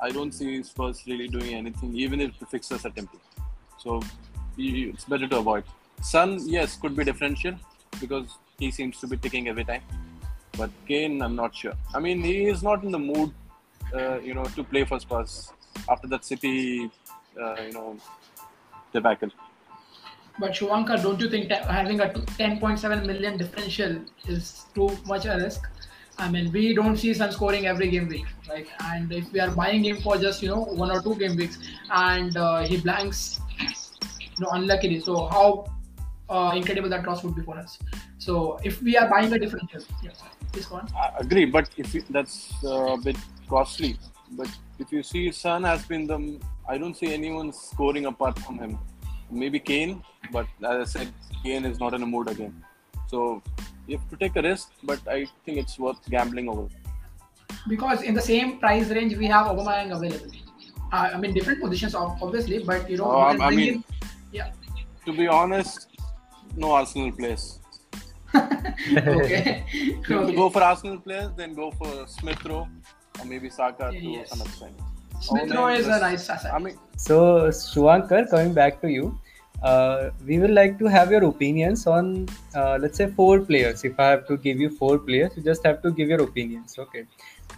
I 0.00 0.10
don't 0.10 0.32
see 0.32 0.62
Spurs 0.62 1.02
really 1.06 1.28
doing 1.28 1.54
anything, 1.54 1.94
even 1.96 2.20
if 2.20 2.38
the 2.38 2.46
fixtures 2.46 2.84
are 2.86 2.90
tempting. 2.90 3.20
So 3.78 4.02
it's 4.56 5.04
better 5.04 5.28
to 5.28 5.38
avoid. 5.38 5.64
Son, 6.02 6.38
yes, 6.46 6.76
could 6.76 6.96
be 6.96 7.04
differential 7.04 7.54
because 8.00 8.38
he 8.58 8.70
seems 8.70 8.98
to 9.00 9.06
be 9.06 9.16
ticking 9.16 9.48
every 9.48 9.64
time. 9.64 9.82
But 10.56 10.70
Kane, 10.86 11.22
I'm 11.22 11.36
not 11.36 11.54
sure. 11.54 11.74
I 11.94 12.00
mean, 12.00 12.22
he 12.22 12.46
is 12.46 12.62
not 12.62 12.82
in 12.82 12.90
the 12.90 12.98
mood, 12.98 13.32
uh, 13.94 14.18
you 14.20 14.34
know, 14.34 14.44
to 14.44 14.64
play 14.64 14.84
for 14.84 14.98
Spurs 15.00 15.52
after 15.88 16.06
that 16.08 16.24
City, 16.24 16.90
uh, 17.40 17.56
you 17.62 17.72
know, 17.72 17.96
debacle. 18.92 19.30
But 20.38 20.52
Shuvankar, 20.52 21.02
don't 21.02 21.20
you 21.20 21.28
think 21.28 21.50
having 21.50 22.00
a 22.00 22.08
10.7 22.08 23.04
million 23.04 23.36
differential 23.36 24.00
is 24.28 24.66
too 24.74 24.90
much 25.06 25.26
a 25.26 25.36
risk? 25.36 25.68
I 26.18 26.28
mean, 26.28 26.50
we 26.52 26.74
don't 26.74 26.96
see 26.96 27.14
Son 27.14 27.30
scoring 27.30 27.66
every 27.66 27.88
game 27.88 28.08
week, 28.08 28.26
right? 28.48 28.66
And 28.84 29.12
if 29.12 29.32
we 29.32 29.40
are 29.40 29.50
buying 29.50 29.84
him 29.84 30.00
for 30.00 30.18
just 30.18 30.42
you 30.42 30.48
know 30.48 30.64
one 30.64 30.90
or 30.90 31.00
two 31.00 31.14
game 31.14 31.36
weeks, 31.36 31.58
and 31.90 32.36
uh, 32.36 32.64
he 32.64 32.76
blanks, 32.78 33.40
you 33.60 34.44
know, 34.44 34.48
unluckily. 34.50 34.98
So 34.98 35.26
how 35.26 35.66
uh, 36.28 36.52
incredible 36.56 36.88
that 36.90 37.06
loss 37.06 37.22
would 37.22 37.36
be 37.36 37.42
for 37.42 37.56
us. 37.56 37.78
So 38.18 38.58
if 38.64 38.82
we 38.82 38.96
are 38.96 39.08
buying 39.08 39.32
a 39.32 39.38
differential, 39.38 39.82
yes, 40.02 40.22
please 40.52 40.66
go 40.66 40.76
on. 40.76 40.88
I 40.96 41.18
agree, 41.20 41.44
but 41.44 41.70
if 41.76 41.94
you, 41.94 42.02
that's 42.10 42.52
uh, 42.64 42.94
a 42.94 42.98
bit 42.98 43.16
costly. 43.48 43.96
But 44.32 44.48
if 44.80 44.92
you 44.92 45.02
see, 45.02 45.30
Son 45.30 45.62
has 45.62 45.84
been 45.84 46.06
the. 46.06 46.40
I 46.68 46.78
don't 46.78 46.96
see 46.96 47.14
anyone 47.14 47.52
scoring 47.52 48.06
apart 48.06 48.38
from 48.40 48.58
him. 48.58 48.78
Maybe 49.30 49.60
Kane, 49.60 50.02
but 50.32 50.46
as 50.64 50.88
I 50.88 50.98
said, 50.98 51.12
Kane 51.44 51.64
is 51.64 51.78
not 51.78 51.94
in 51.94 52.02
a 52.02 52.06
mood 52.06 52.28
again. 52.28 52.64
So 53.06 53.42
you 53.88 53.96
have 53.98 54.08
to 54.10 54.16
take 54.16 54.36
a 54.36 54.42
risk, 54.42 54.70
but 54.84 55.00
I 55.08 55.26
think 55.44 55.58
it's 55.58 55.78
worth 55.78 55.98
gambling 56.10 56.48
over. 56.48 56.68
Because 57.66 58.02
in 58.02 58.14
the 58.14 58.20
same 58.20 58.58
price 58.58 58.88
range, 58.90 59.16
we 59.16 59.26
have 59.26 59.46
Aubameyang 59.46 59.96
available. 59.96 60.32
Uh, 60.92 61.10
I 61.14 61.18
mean, 61.18 61.34
different 61.34 61.60
positions, 61.60 61.94
obviously, 61.94 62.62
but 62.62 62.88
you 62.88 62.98
know, 62.98 63.10
oh, 63.10 63.20
I 63.20 63.50
mean, 63.50 63.74
in, 63.74 63.84
yeah. 64.32 64.52
To 65.06 65.12
be 65.12 65.26
honest, 65.26 65.88
no 66.56 66.72
Arsenal 66.72 67.12
players. 67.12 67.58
okay. 68.34 69.64
if 69.72 70.10
okay. 70.10 70.34
go 70.34 70.50
for 70.50 70.62
Arsenal 70.62 70.98
players, 70.98 71.30
then 71.36 71.54
go 71.54 71.70
for 71.70 72.06
Smith 72.06 72.44
Rowe 72.44 72.68
or 73.18 73.24
maybe 73.24 73.48
Saka 73.48 73.90
yeah, 73.92 74.00
to 74.00 74.06
yes. 74.06 74.30
some 74.30 74.42
extent. 74.42 74.74
Smith 75.20 75.50
Rowe 75.50 75.68
is 75.68 75.86
a 75.86 75.98
nice 75.98 76.28
asset. 76.28 76.52
I 76.52 76.58
mean, 76.58 76.78
so 76.96 77.48
Shuvankar, 77.48 78.30
coming 78.30 78.52
back 78.52 78.80
to 78.82 78.88
you, 78.88 79.18
uh, 79.62 80.10
we 80.26 80.38
will 80.38 80.52
like 80.52 80.78
to 80.78 80.86
have 80.86 81.10
your 81.10 81.24
opinions 81.24 81.86
on 81.86 82.28
uh, 82.54 82.78
let's 82.80 82.96
say 82.96 83.08
four 83.08 83.40
players. 83.40 83.84
If 83.84 83.98
i 83.98 84.06
have 84.06 84.26
to 84.28 84.36
give 84.36 84.58
you 84.58 84.70
four 84.70 84.98
players 84.98 85.32
you 85.36 85.42
just 85.42 85.64
have 85.64 85.82
to 85.82 85.90
give 85.90 86.08
your 86.08 86.22
opinions. 86.22 86.78
Okay. 86.78 87.04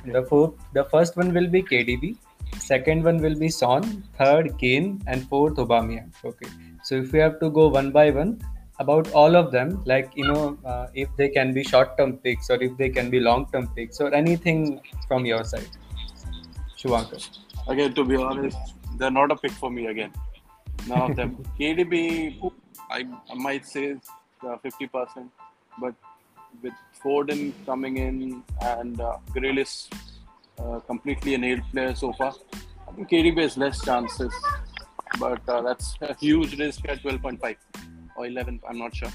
The 0.04 0.22
four 0.22 0.54
the 0.72 0.84
first 0.84 1.16
one 1.16 1.34
will 1.34 1.48
be 1.48 1.62
kdb 1.62 2.16
second 2.58 3.04
one 3.04 3.18
will 3.18 3.38
be 3.38 3.48
son 3.48 4.02
third 4.18 4.56
kane 4.58 5.02
and 5.06 5.28
fourth 5.28 5.56
aubameyang. 5.56 6.10
Okay. 6.24 6.50
So 6.84 6.94
if 6.96 7.12
we 7.12 7.18
have 7.18 7.38
to 7.40 7.50
go 7.50 7.68
one 7.68 7.90
by 7.90 8.10
one 8.10 8.40
about 8.78 9.12
all 9.12 9.36
of 9.36 9.52
them 9.52 9.82
like 9.84 10.10
you 10.16 10.26
know 10.26 10.58
uh, 10.64 10.86
if 10.94 11.08
they 11.16 11.28
can 11.28 11.52
be 11.52 11.62
short 11.62 11.96
term 11.98 12.16
picks 12.16 12.48
or 12.48 12.58
if 12.62 12.76
they 12.78 12.88
can 12.88 13.10
be 13.10 13.20
long 13.20 13.46
term 13.52 13.68
picks 13.76 14.00
or 14.00 14.12
anything 14.14 14.80
from 15.06 15.26
your 15.26 15.44
side 15.44 15.68
Shuvankar. 16.78 17.20
again 17.68 17.92
to 17.92 18.04
be 18.04 18.16
honest 18.16 18.56
they're 18.96 19.16
not 19.20 19.30
a 19.30 19.36
pick 19.36 19.52
for 19.52 19.70
me 19.70 19.86
again 19.94 20.12
none 20.88 21.10
of 21.10 21.16
them. 21.16 21.36
KDB, 21.58 22.52
I, 22.90 23.06
I 23.30 23.34
might 23.34 23.66
say 23.66 23.96
uh, 24.42 24.56
50%, 24.64 25.28
but 25.80 25.94
with 26.62 26.74
Foden 27.02 27.52
coming 27.66 27.96
in 27.96 28.42
and 28.62 29.00
uh, 29.00 29.16
Grealish 29.30 29.88
uh, 30.58 30.80
completely 30.80 31.34
a 31.34 31.38
nailed 31.38 31.62
player 31.72 31.94
so 31.94 32.12
far, 32.12 32.34
I 32.88 32.92
think 32.92 33.08
KDB 33.08 33.42
has 33.42 33.56
less 33.56 33.84
chances, 33.84 34.32
but 35.18 35.40
uh, 35.48 35.62
that's 35.62 35.96
a 36.00 36.14
huge 36.14 36.58
risk 36.58 36.88
at 36.88 37.02
12.5 37.02 37.56
or 38.16 38.26
11. 38.26 38.60
I'm 38.68 38.78
not 38.78 38.94
sure, 38.94 39.12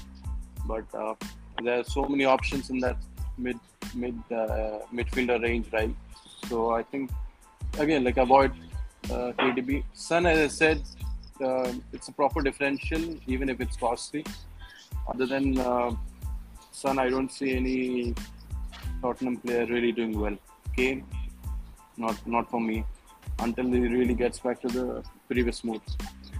but 0.66 0.84
uh, 0.94 1.14
there 1.62 1.80
are 1.80 1.84
so 1.84 2.04
many 2.04 2.24
options 2.24 2.70
in 2.70 2.78
that 2.80 2.96
mid 3.38 3.58
mid 3.94 4.18
uh, 4.30 4.80
midfielder 4.92 5.42
range, 5.42 5.66
right? 5.72 5.94
So 6.48 6.70
I 6.74 6.82
think 6.82 7.10
again, 7.78 8.04
like 8.04 8.16
avoid 8.16 8.52
uh, 9.10 9.32
KDB. 9.38 9.84
Son, 9.92 10.26
as 10.26 10.38
I 10.38 10.48
said, 10.48 10.82
uh, 11.40 11.72
it's 11.92 12.08
a 12.08 12.12
proper 12.12 12.42
differential, 12.42 13.02
even 13.26 13.48
if 13.48 13.60
it's 13.60 13.76
costly. 13.76 14.24
Other 15.08 15.26
than 15.26 15.58
uh, 15.58 15.92
Son, 16.72 16.98
I 16.98 17.08
don't 17.08 17.30
see 17.30 17.56
any 17.56 18.14
Tottenham 19.02 19.36
player 19.38 19.66
really 19.66 19.92
doing 19.92 20.18
well. 20.18 20.36
Kane, 20.76 21.04
not 21.96 22.26
not 22.26 22.50
for 22.50 22.60
me, 22.60 22.84
until 23.38 23.66
he 23.66 23.80
really 23.80 24.14
gets 24.14 24.38
back 24.38 24.60
to 24.62 24.68
the 24.68 25.02
previous 25.28 25.64
mood. 25.64 25.80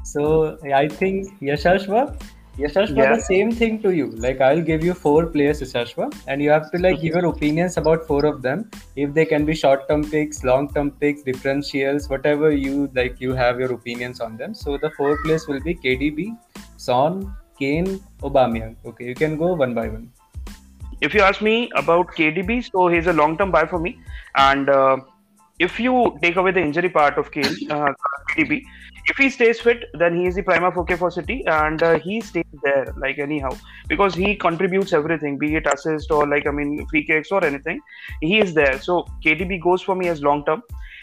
So 0.05 0.59
I 0.75 0.89
think 0.89 1.41
Yashashva, 1.41 2.21
Yashashva, 2.59 2.97
yeah. 2.97 3.15
the 3.15 3.21
same 3.21 3.53
thing 3.53 3.83
to 3.83 3.91
you. 3.91 4.07
Like 4.13 4.41
I'll 4.41 4.63
give 4.63 4.83
you 4.83 4.95
four 4.95 5.27
players, 5.27 5.61
Yashashva, 5.61 6.15
and 6.27 6.41
you 6.41 6.49
have 6.49 6.71
to 6.73 6.79
like 6.79 7.03
give 7.03 7.15
your 7.15 7.27
opinions 7.27 7.77
about 7.77 8.07
four 8.07 8.25
of 8.25 8.41
them. 8.41 8.71
If 8.97 9.13
they 9.13 9.27
can 9.27 9.45
be 9.45 9.55
short-term 9.55 10.05
picks, 10.11 10.43
long-term 10.43 10.93
picks, 10.93 11.23
differentials, 11.23 12.09
whatever 12.09 12.51
you 12.51 12.91
like, 12.95 13.21
you 13.21 13.35
have 13.35 13.61
your 13.61 13.73
opinions 13.75 14.21
on 14.21 14.39
them. 14.39 14.55
So 14.55 14.79
the 14.79 14.91
four 14.93 15.19
players 15.23 15.47
will 15.47 15.61
be 15.61 15.75
KDB, 15.75 16.39
Son, 16.79 17.35
Kane, 17.59 18.01
Aubameyang. 18.23 18.77
Okay, 18.87 19.05
you 19.05 19.15
can 19.15 19.37
go 19.37 19.53
one 19.55 19.75
by 19.75 19.89
one. 19.89 20.11
If 21.03 21.13
you 21.13 21.21
ask 21.21 21.43
me 21.43 21.71
about 21.77 22.07
KDB, 22.09 22.71
so 22.73 22.89
he's 22.89 23.07
a 23.07 23.13
long-term 23.13 23.51
buy 23.51 23.67
for 23.67 23.79
me, 23.79 24.01
and 24.35 24.71
uh, 24.71 24.97
if 25.59 25.79
you 25.79 26.19
take 26.23 26.37
away 26.37 26.53
the 26.53 26.61
injury 26.61 26.89
part 26.89 27.19
of 27.19 27.31
Kane, 27.31 27.71
uh, 27.71 27.93
KDB, 28.31 28.63
if 29.09 29.17
he 29.17 29.31
stays 29.31 29.61
fit, 29.61 29.85
then 29.95 30.17
he 30.17 30.27
is 30.27 30.35
the 30.35 30.43
prima 30.43 30.71
facie 30.73 30.97
for 30.97 31.11
City, 31.11 31.45
and 31.47 31.83
uh, 31.83 31.99
he 31.99 32.21
stays 32.21 32.45
there 32.63 32.93
like 32.97 33.19
anyhow 33.19 33.51
because 33.89 34.15
he 34.15 34.35
contributes 34.35 34.93
everything, 34.93 35.39
be 35.39 35.55
it 35.55 35.67
assist 35.73 36.11
or 36.11 36.27
like 36.27 36.47
I 36.47 36.51
mean 36.51 36.87
free 36.89 37.05
kicks 37.05 37.31
or 37.31 37.45
anything. 37.45 37.81
He 38.21 38.39
is 38.39 38.55
there. 38.55 38.81
So 38.81 39.07
KDB 39.25 39.63
goes 39.63 39.83
for 39.83 39.95
me 39.95 40.09
as 40.09 40.23
long 40.23 40.45
term. 40.45 40.63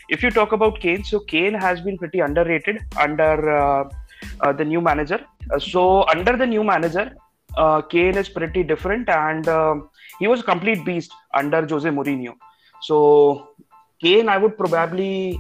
If 0.10 0.22
you 0.22 0.32
talk 0.32 0.52
about 0.52 0.80
Kane, 0.80 1.04
so 1.04 1.22
Kane 1.22 1.54
has 1.54 1.80
been 1.80 1.98
pretty 1.98 2.20
underrated 2.20 2.82
under 2.98 3.50
uh, 3.50 3.90
uh, 4.42 4.52
the 4.52 4.66
new 4.66 4.82
manager. 4.82 5.20
Uh, 5.52 5.60
so 5.60 6.06
under 6.08 6.36
the 6.36 6.46
new 6.46 6.64
manager, 6.64 7.16
uh, 7.56 7.82
Kane 7.82 8.18
is 8.18 8.28
pretty 8.28 8.64
different, 8.64 9.08
and 9.08 9.48
uh, 9.48 9.76
he 10.20 10.28
was 10.28 10.42
a 10.42 10.44
complete 10.44 10.84
beast 10.84 11.14
under 11.34 11.66
Jose 11.66 11.90
Mourinho. 11.90 12.34
So 12.82 13.50
Kane, 14.02 14.28
I 14.28 14.38
would 14.38 14.58
probably 14.58 15.40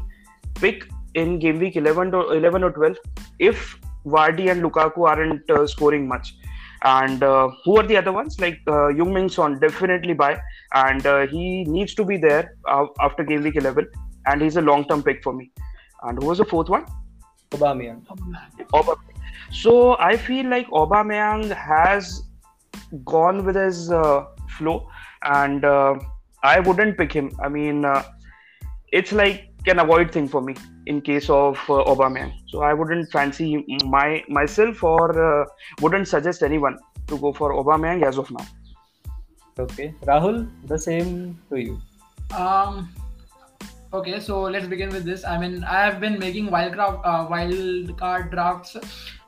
pick 0.55 0.85
in 1.15 1.39
game 1.39 1.59
week 1.59 1.75
11 1.75 2.13
or 2.13 2.35
11 2.35 2.63
or 2.63 2.71
12 2.71 2.97
if 3.39 3.77
Vardy 4.05 4.51
and 4.51 4.61
Lukaku 4.63 5.07
aren't 5.07 5.49
uh, 5.49 5.65
scoring 5.67 6.07
much. 6.07 6.35
And 6.83 7.23
uh, 7.23 7.49
who 7.63 7.77
are 7.77 7.87
the 7.87 7.95
other 7.95 8.11
ones? 8.11 8.39
Like 8.39 8.59
uh, 8.67 8.91
Heung-min 8.91 9.29
Son, 9.29 9.57
definitely 9.59 10.13
buy, 10.13 10.37
and 10.73 11.05
uh, 11.05 11.27
he 11.27 11.63
needs 11.63 11.93
to 11.95 12.03
be 12.03 12.17
there 12.17 12.57
uh, 12.67 12.87
after 12.99 13.23
game 13.23 13.43
week 13.43 13.55
11, 13.55 13.87
and 14.25 14.41
he's 14.41 14.57
a 14.57 14.61
long-term 14.61 15.03
pick 15.03 15.23
for 15.23 15.31
me. 15.31 15.49
And 16.01 16.21
who 16.21 16.27
was 16.27 16.39
the 16.39 16.45
fourth 16.45 16.67
one? 16.67 16.85
Aubameyang. 17.51 18.05
Aubameyang. 18.73 18.97
So 19.51 19.97
I 19.97 20.17
feel 20.17 20.49
like 20.49 20.67
Aubameyang 20.71 21.55
has 21.55 22.23
gone 23.05 23.45
with 23.45 23.55
his 23.55 23.89
uh, 23.89 24.25
flow, 24.57 24.89
and 25.23 25.63
uh, 25.63 25.95
I 26.43 26.59
wouldn't 26.59 26.97
pick 26.97 27.13
him. 27.13 27.31
I 27.41 27.47
mean, 27.47 27.85
it's 28.91 29.13
like 29.13 29.52
an 29.67 29.79
avoid 29.79 30.11
thing 30.11 30.27
for 30.27 30.41
me 30.41 30.55
in 30.85 31.01
case 31.01 31.29
of 31.29 31.57
uh, 31.69 31.83
Aubameyang. 31.91 32.33
So 32.47 32.61
I 32.61 32.73
wouldn't 32.73 33.11
fancy 33.11 33.65
my 33.85 34.23
myself 34.27 34.83
or 34.83 35.07
uh, 35.27 35.45
wouldn't 35.81 36.07
suggest 36.07 36.43
anyone 36.43 36.77
to 37.07 37.17
go 37.17 37.31
for 37.33 37.53
Aubameyang 37.53 38.03
as 38.03 38.17
of 38.17 38.29
now. 38.31 38.45
Okay, 39.59 39.93
Rahul, 40.03 40.49
the 40.65 40.77
same 40.77 41.39
to 41.49 41.57
you. 41.57 41.81
Um. 42.35 42.89
Okay, 43.93 44.19
so 44.19 44.41
let's 44.41 44.65
begin 44.65 44.89
with 44.89 45.05
this. 45.05 45.23
I 45.23 45.37
mean, 45.37 45.63
I 45.63 45.85
have 45.85 45.99
been 45.99 46.17
making 46.17 46.47
wildcard 46.47 47.01
uh, 47.05 47.27
wild 47.29 47.95
card 47.95 48.31
drafts 48.31 48.75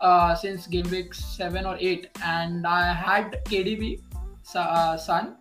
uh, 0.02 0.34
since 0.34 0.66
game 0.66 0.90
week 0.90 1.14
seven 1.14 1.68
or 1.68 1.78
eight, 1.80 2.10
and 2.24 2.66
I 2.66 2.92
had 2.92 3.46
KDB, 3.46 4.02
uh, 4.56 4.98
Son, 4.98 5.36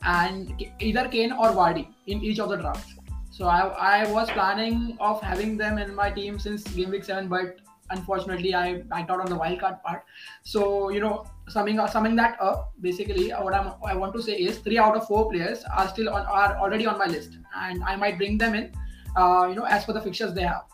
and 0.00 0.64
either 0.80 1.06
Kane 1.08 1.32
or 1.32 1.50
Vardy 1.50 1.88
in 2.06 2.24
each 2.24 2.38
of 2.38 2.48
the 2.48 2.56
drafts. 2.56 2.94
So 3.32 3.46
I, 3.46 3.60
I 3.90 4.12
was 4.12 4.30
planning 4.30 4.96
of 5.00 5.20
having 5.22 5.56
them 5.56 5.78
in 5.78 5.94
my 5.94 6.10
team 6.10 6.38
since 6.38 6.64
game 6.64 6.90
week 6.90 7.04
seven, 7.04 7.28
but 7.28 7.56
unfortunately 7.90 8.54
I 8.54 8.82
I 8.92 9.04
thought 9.04 9.20
on 9.20 9.30
the 9.34 9.38
wildcard 9.42 9.82
part. 9.82 10.04
So 10.42 10.90
you 10.90 11.00
know, 11.00 11.24
summing 11.48 11.80
summing 11.88 12.14
that 12.16 12.36
up, 12.40 12.72
basically 12.82 13.30
what 13.30 13.54
I'm 13.54 13.72
I 13.86 13.94
want 13.96 14.14
to 14.16 14.22
say 14.22 14.36
is 14.48 14.58
three 14.58 14.78
out 14.78 14.96
of 14.96 15.06
four 15.06 15.30
players 15.30 15.64
are 15.76 15.88
still 15.88 16.10
on 16.10 16.26
are 16.26 16.58
already 16.58 16.86
on 16.86 16.98
my 16.98 17.06
list, 17.06 17.38
and 17.56 17.82
I 17.84 17.96
might 17.96 18.18
bring 18.18 18.36
them 18.36 18.54
in, 18.54 18.70
uh, 19.16 19.46
you 19.48 19.54
know, 19.54 19.64
as 19.64 19.86
per 19.86 19.94
the 19.94 20.02
fixtures 20.02 20.34
they 20.34 20.42
have. 20.42 20.64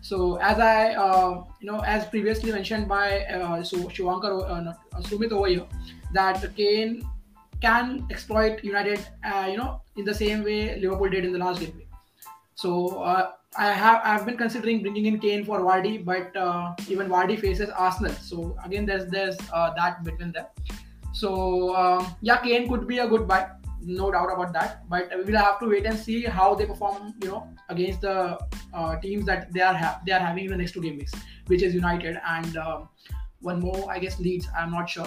So 0.00 0.36
as 0.36 0.60
I 0.60 0.94
uh, 0.94 1.42
you 1.60 1.66
know 1.70 1.80
as 1.80 2.06
previously 2.06 2.52
mentioned 2.52 2.86
by 2.86 3.24
uh, 3.24 3.64
so 3.64 3.88
Shuvankar 3.96 4.32
uh, 4.54 5.02
Sumit 5.02 5.32
over 5.32 5.48
here, 5.48 5.66
that 6.12 6.46
Kane 6.56 7.02
can 7.60 8.06
exploit 8.10 8.62
United, 8.62 9.00
uh, 9.24 9.48
you 9.50 9.56
know, 9.56 9.80
in 9.96 10.04
the 10.04 10.14
same 10.14 10.44
way 10.44 10.78
Liverpool 10.78 11.08
did 11.08 11.24
in 11.24 11.32
the 11.32 11.38
last 11.38 11.60
game. 11.60 11.80
So 12.54 13.02
uh, 13.02 13.32
I 13.56 13.72
have 13.72 14.00
I've 14.04 14.26
been 14.26 14.36
considering 14.36 14.82
bringing 14.82 15.06
in 15.06 15.18
Kane 15.18 15.44
for 15.44 15.60
Vardy, 15.60 16.04
but 16.04 16.36
uh, 16.36 16.74
even 16.88 17.08
Vardy 17.08 17.38
faces 17.38 17.70
Arsenal. 17.70 18.12
So 18.12 18.56
again, 18.64 18.86
there's 18.86 19.06
there's 19.10 19.36
uh, 19.52 19.72
that 19.76 20.02
between 20.04 20.32
them. 20.32 20.46
So 21.12 21.74
um, 21.76 22.14
yeah, 22.20 22.38
Kane 22.38 22.68
could 22.68 22.86
be 22.88 22.98
a 22.98 23.06
good 23.06 23.28
buy, 23.28 23.48
no 23.80 24.10
doubt 24.10 24.32
about 24.32 24.52
that. 24.52 24.88
But 24.88 25.10
we'll 25.24 25.36
have 25.36 25.60
to 25.60 25.68
wait 25.68 25.86
and 25.86 25.98
see 25.98 26.22
how 26.22 26.54
they 26.54 26.66
perform, 26.66 27.14
you 27.22 27.28
know, 27.28 27.48
against 27.68 28.00
the 28.00 28.38
uh, 28.72 28.96
teams 29.00 29.24
that 29.26 29.52
they 29.52 29.60
are 29.60 29.74
ha- 29.74 30.00
they 30.04 30.12
are 30.12 30.20
having 30.20 30.46
in 30.46 30.50
the 30.50 30.56
next 30.56 30.72
two 30.72 30.82
game 30.82 30.98
weeks, 30.98 31.12
which 31.46 31.62
is 31.62 31.74
United 31.74 32.18
and 32.26 32.56
um, 32.56 32.88
one 33.40 33.60
more, 33.60 33.90
I 33.90 33.98
guess, 33.98 34.18
Leeds. 34.18 34.48
I'm 34.56 34.70
not 34.70 34.88
sure. 34.88 35.06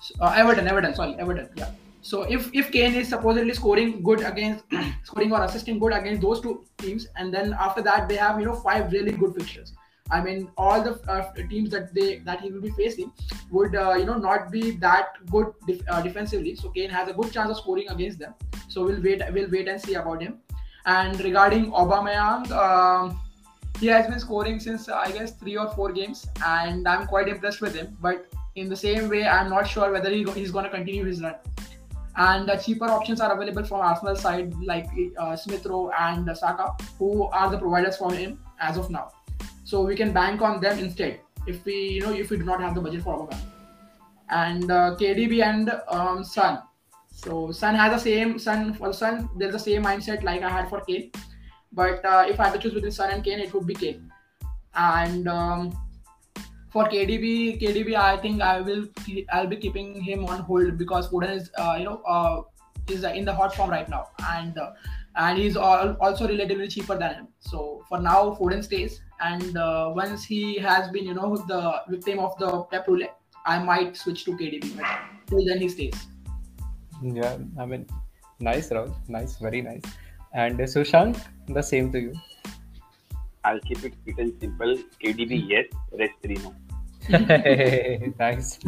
So, 0.00 0.14
uh, 0.20 0.34
Everton, 0.36 0.66
Everton, 0.66 0.94
sorry, 0.94 1.14
Everton. 1.18 1.48
Yeah. 1.56 1.70
So 2.06 2.22
if 2.34 2.50
if 2.54 2.70
Kane 2.70 2.94
is 2.98 3.08
supposedly 3.08 3.54
scoring 3.54 4.00
good 4.08 4.20
against 4.26 4.64
scoring 5.08 5.32
or 5.32 5.42
assisting 5.44 5.80
good 5.80 5.92
against 5.92 6.22
those 6.22 6.40
two 6.40 6.52
teams, 6.78 7.08
and 7.16 7.34
then 7.34 7.52
after 7.68 7.82
that 7.82 8.08
they 8.08 8.18
have 8.24 8.38
you 8.38 8.46
know 8.46 8.54
five 8.66 8.92
really 8.92 9.14
good 9.22 9.34
fixtures. 9.34 9.72
I 10.16 10.20
mean, 10.26 10.48
all 10.56 10.84
the 10.84 10.92
uh, 11.10 11.32
teams 11.48 11.70
that 11.70 11.92
they 11.92 12.18
that 12.28 12.40
he 12.42 12.52
will 12.52 12.60
be 12.66 12.70
facing 12.76 13.10
would 13.50 13.74
uh, 13.74 13.94
you 13.98 14.04
know 14.04 14.18
not 14.26 14.52
be 14.52 14.70
that 14.84 15.18
good 15.32 15.52
uh, 15.88 16.00
defensively. 16.00 16.54
So 16.54 16.70
Kane 16.76 16.90
has 16.90 17.08
a 17.08 17.12
good 17.12 17.32
chance 17.32 17.50
of 17.50 17.56
scoring 17.56 17.88
against 17.88 18.20
them. 18.20 18.34
So 18.68 18.84
we'll 18.84 19.02
wait 19.08 19.26
we'll 19.38 19.50
wait 19.56 19.74
and 19.74 19.82
see 19.88 19.98
about 20.04 20.22
him. 20.22 20.38
And 20.94 21.20
regarding 21.28 21.72
Aubameyang, 21.72 22.52
um, 22.52 23.20
he 23.80 23.88
has 23.88 24.06
been 24.06 24.20
scoring 24.20 24.60
since 24.60 24.88
I 24.88 25.10
guess 25.10 25.32
three 25.42 25.56
or 25.56 25.68
four 25.74 25.92
games, 26.00 26.24
and 26.54 26.86
I'm 26.86 27.06
quite 27.16 27.36
impressed 27.36 27.60
with 27.68 27.74
him. 27.74 27.92
But 28.00 28.32
in 28.54 28.68
the 28.68 28.80
same 28.86 29.08
way, 29.08 29.26
I'm 29.26 29.50
not 29.50 29.66
sure 29.76 29.92
whether 29.92 30.10
he, 30.10 30.24
he's 30.40 30.52
going 30.52 30.72
to 30.72 30.74
continue 30.78 31.04
his 31.04 31.20
run. 31.20 31.34
And 32.16 32.48
uh, 32.48 32.56
cheaper 32.56 32.86
options 32.86 33.20
are 33.20 33.32
available 33.32 33.64
from 33.64 33.80
Arsenal 33.80 34.16
side 34.16 34.54
like 34.62 34.88
uh, 35.18 35.36
Smith 35.36 35.66
Rowe 35.66 35.90
and 35.98 36.34
Saka, 36.36 36.74
who 36.98 37.24
are 37.24 37.50
the 37.50 37.58
providers 37.58 37.98
for 37.98 38.12
him 38.12 38.40
as 38.58 38.78
of 38.78 38.90
now. 38.90 39.10
So 39.64 39.82
we 39.82 39.96
can 39.96 40.12
bank 40.12 40.40
on 40.40 40.60
them 40.60 40.78
instead 40.78 41.20
if 41.46 41.64
we, 41.64 41.74
you 41.74 42.00
know, 42.00 42.12
if 42.12 42.30
we 42.30 42.38
do 42.38 42.44
not 42.44 42.60
have 42.60 42.74
the 42.74 42.80
budget 42.80 43.02
for 43.02 43.18
Aubameyang. 43.18 43.40
And 44.30 44.70
uh, 44.70 44.96
KDB 44.98 45.42
and 45.42 45.70
um, 45.88 46.24
Son. 46.24 46.62
So 47.10 47.52
Son 47.52 47.74
has 47.74 47.92
the 47.92 48.10
same 48.10 48.38
Son 48.38 48.74
for 48.74 48.92
Son. 48.92 49.28
There's 49.36 49.52
the 49.52 49.58
same 49.58 49.84
mindset 49.84 50.22
like 50.22 50.42
I 50.42 50.48
had 50.48 50.68
for 50.68 50.80
Kane. 50.80 51.10
But 51.72 52.04
uh, 52.04 52.24
if 52.28 52.40
I 52.40 52.44
had 52.44 52.54
to 52.54 52.58
choose 52.58 52.74
between 52.74 52.92
Son 52.92 53.10
and 53.10 53.22
Kane, 53.22 53.40
it 53.40 53.52
would 53.52 53.66
be 53.66 53.74
Kane. 53.74 54.10
And 54.74 55.28
um, 55.28 55.76
for 56.76 56.84
KDB, 56.92 57.58
KDB, 57.60 57.94
I 57.94 58.18
think 58.22 58.42
I 58.42 58.60
will 58.60 58.82
I'll 59.32 59.46
be 59.52 59.56
keeping 59.56 59.94
him 60.08 60.26
on 60.32 60.40
hold 60.48 60.76
because 60.80 61.08
Foden 61.12 61.36
is 61.36 61.50
uh, 61.58 61.76
you 61.78 61.84
know 61.84 62.02
uh, 62.14 62.42
is 62.94 63.04
in 63.20 63.24
the 63.28 63.34
hot 63.38 63.54
form 63.58 63.70
right 63.74 63.88
now, 63.92 64.02
and 64.32 64.58
uh, 64.58 64.72
and 65.24 65.38
he's 65.38 65.56
all, 65.68 65.94
also 66.08 66.28
relatively 66.32 66.68
cheaper 66.74 66.98
than 67.04 67.14
him. 67.20 67.28
So 67.52 67.82
for 67.88 68.00
now, 68.08 68.18
Foden 68.40 68.62
stays, 68.66 68.98
and 69.20 69.56
uh, 69.56 69.92
once 70.00 70.26
he 70.32 70.42
has 70.66 70.90
been 70.98 71.06
you 71.12 71.14
know 71.20 71.30
the 71.52 71.62
victim 71.94 72.20
of 72.26 72.36
the 72.42 72.50
Pep 72.74 72.92
roulette, 72.92 73.16
I 73.46 73.58
might 73.70 73.96
switch 74.02 74.26
to 74.26 74.36
KDB. 74.42 74.76
But 74.76 75.32
till 75.32 75.46
then, 75.46 75.66
he 75.66 75.70
stays. 75.70 76.06
Yeah, 77.20 77.38
I 77.58 77.66
mean, 77.72 77.86
nice, 78.50 78.68
Rahul. 78.68 78.94
Nice, 79.08 79.38
very 79.48 79.62
nice. 79.70 79.96
And 80.34 80.60
uh, 80.60 80.70
Sushank, 80.76 81.24
the 81.48 81.66
same 81.72 81.90
to 81.96 82.06
you. 82.06 82.14
I'll 83.44 83.60
keep 83.60 83.82
it 83.84 83.98
sweet 84.02 84.18
and 84.18 84.38
simple. 84.40 84.78
KDB, 85.02 85.42
yes. 85.56 85.66
Rest 86.04 86.22
three, 86.22 86.40
no. 86.46 86.54
Nice. 88.18 88.58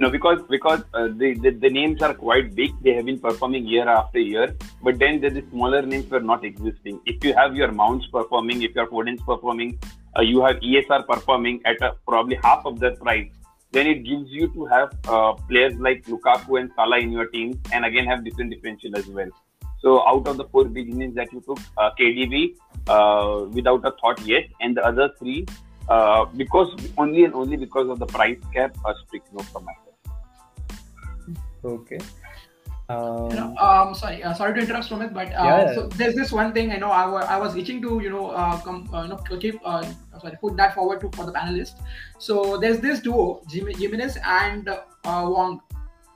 No, 0.00 0.08
because 0.10 0.40
because 0.48 0.82
uh, 0.94 1.08
the, 1.20 1.34
the 1.42 1.50
the 1.50 1.68
names 1.68 2.02
are 2.02 2.14
quite 2.14 2.54
big. 2.54 2.70
They 2.82 2.92
have 2.94 3.06
been 3.06 3.18
performing 3.18 3.66
year 3.66 3.88
after 3.88 4.20
year, 4.20 4.54
but 4.80 5.00
then 5.00 5.20
the, 5.20 5.28
the 5.28 5.42
smaller 5.50 5.82
names 5.82 6.08
were 6.08 6.20
not 6.20 6.44
existing. 6.44 7.00
If 7.04 7.24
you 7.24 7.34
have 7.34 7.56
your 7.56 7.72
mounts 7.72 8.06
performing, 8.06 8.62
if 8.62 8.76
your 8.76 8.86
Foden's 8.86 9.20
performing, 9.22 9.76
uh, 10.16 10.22
you 10.22 10.44
have 10.44 10.56
ESR 10.60 11.04
performing 11.04 11.60
at 11.64 11.82
a, 11.82 11.94
probably 12.06 12.38
half 12.44 12.64
of 12.64 12.78
the 12.78 12.92
price, 12.92 13.32
then 13.72 13.88
it 13.88 14.04
gives 14.04 14.30
you 14.30 14.46
to 14.52 14.66
have 14.66 14.94
uh, 15.08 15.32
players 15.32 15.74
like 15.80 16.04
Lukaku 16.04 16.60
and 16.60 16.70
Salah 16.76 17.00
in 17.00 17.10
your 17.10 17.26
team, 17.26 17.60
and 17.72 17.84
again 17.84 18.06
have 18.06 18.24
different 18.24 18.52
differential 18.52 18.96
as 18.96 19.06
well. 19.08 19.30
So 19.80 20.06
out 20.06 20.28
of 20.28 20.36
the 20.36 20.44
four 20.44 20.66
big 20.66 20.94
names 20.94 21.16
that 21.16 21.32
you 21.32 21.40
took, 21.40 21.58
uh, 21.76 21.90
KDB 21.98 22.54
uh, 22.86 23.46
without 23.50 23.84
a 23.84 23.92
thought 24.00 24.24
yet, 24.24 24.44
and 24.60 24.76
the 24.76 24.84
other 24.84 25.10
three 25.18 25.44
uh, 25.88 26.24
because 26.36 26.70
only 26.96 27.24
and 27.24 27.34
only 27.34 27.56
because 27.56 27.88
of 27.88 27.98
the 27.98 28.06
price 28.06 28.38
cap, 28.54 28.76
a 28.86 28.94
strict 29.06 29.32
no 29.32 29.40
from 29.44 29.64
my 29.64 29.72
side. 29.72 31.36
Okay. 31.64 31.98
You 32.90 32.96
Um, 32.96 33.28
know, 33.36 33.48
um, 33.60 33.94
sorry, 33.94 34.22
uh, 34.24 34.32
sorry 34.32 34.54
to 34.54 34.60
interrupt, 34.60 34.88
Sumit, 34.88 35.12
but 35.12 35.26
uh, 35.28 35.44
Yeah. 35.44 35.74
so 35.74 35.80
there's 35.88 36.14
this 36.14 36.30
one 36.32 36.54
thing 36.54 36.70
I 36.72 36.78
know 36.78 36.90
I 36.90 37.04
wa- 37.14 37.26
I 37.34 37.36
was 37.38 37.54
itching 37.62 37.82
to 37.82 38.00
you 38.04 38.08
know 38.08 38.30
uh, 38.30 38.56
come 38.66 38.88
uh, 38.94 39.02
you 39.02 39.08
know 39.10 39.18
keep 39.42 39.58
uh, 39.62 39.82
sorry 40.22 40.38
put 40.40 40.56
that 40.60 40.74
forward 40.74 41.02
to 41.02 41.10
for 41.16 41.26
the 41.26 41.32
panelists. 41.32 41.82
So 42.18 42.56
there's 42.56 42.80
this 42.86 43.00
duo, 43.00 43.42
Jim- 43.46 43.74
Jimenez 43.82 44.16
and 44.24 44.70
uh, 44.70 45.24
Hwang. 45.26 45.60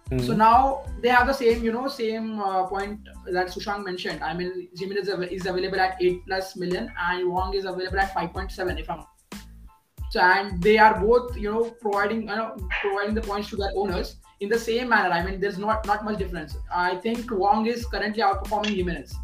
hmm. 0.08 0.18
So 0.20 0.32
now 0.32 0.56
they 1.02 1.10
have 1.16 1.26
the 1.26 1.36
same, 1.42 1.62
you 1.62 1.72
know, 1.76 1.88
same 1.88 2.40
uh, 2.40 2.64
point 2.72 3.00
that 3.36 3.48
Sushant 3.58 3.84
mentioned. 3.84 4.24
I 4.24 4.32
mean, 4.32 4.68
Jimenez 4.74 5.08
is 5.08 5.14
av- 5.18 5.32
is 5.40 5.44
available 5.54 5.80
at 5.88 6.00
eight 6.00 6.24
plus 6.26 6.56
million, 6.56 6.90
and 7.10 7.28
Hwang 7.30 7.52
is 7.52 7.66
available 7.66 8.00
at 8.00 8.14
five 8.14 8.32
point 8.32 8.50
seven, 8.60 8.78
if 8.78 8.88
I'm. 8.88 9.04
So 10.12 10.20
and 10.20 10.62
they 10.62 10.76
are 10.76 11.00
both, 11.00 11.36
you 11.38 11.50
know, 11.50 11.70
providing, 11.80 12.22
you 12.28 12.36
know, 12.38 12.54
providing 12.82 13.14
the 13.14 13.22
points 13.22 13.48
to 13.50 13.56
their 13.56 13.72
owners 13.74 14.16
in 14.40 14.50
the 14.50 14.58
same 14.58 14.90
manner. 14.90 15.10
I 15.18 15.24
mean, 15.24 15.40
there's 15.40 15.58
not 15.58 15.86
not 15.86 16.04
much 16.08 16.18
difference. 16.18 16.56
I 16.70 16.96
think 16.96 17.30
Hwang 17.30 17.64
is 17.74 17.86
currently 17.86 18.22
outperforming 18.26 18.74
Jimenez, 18.80 19.14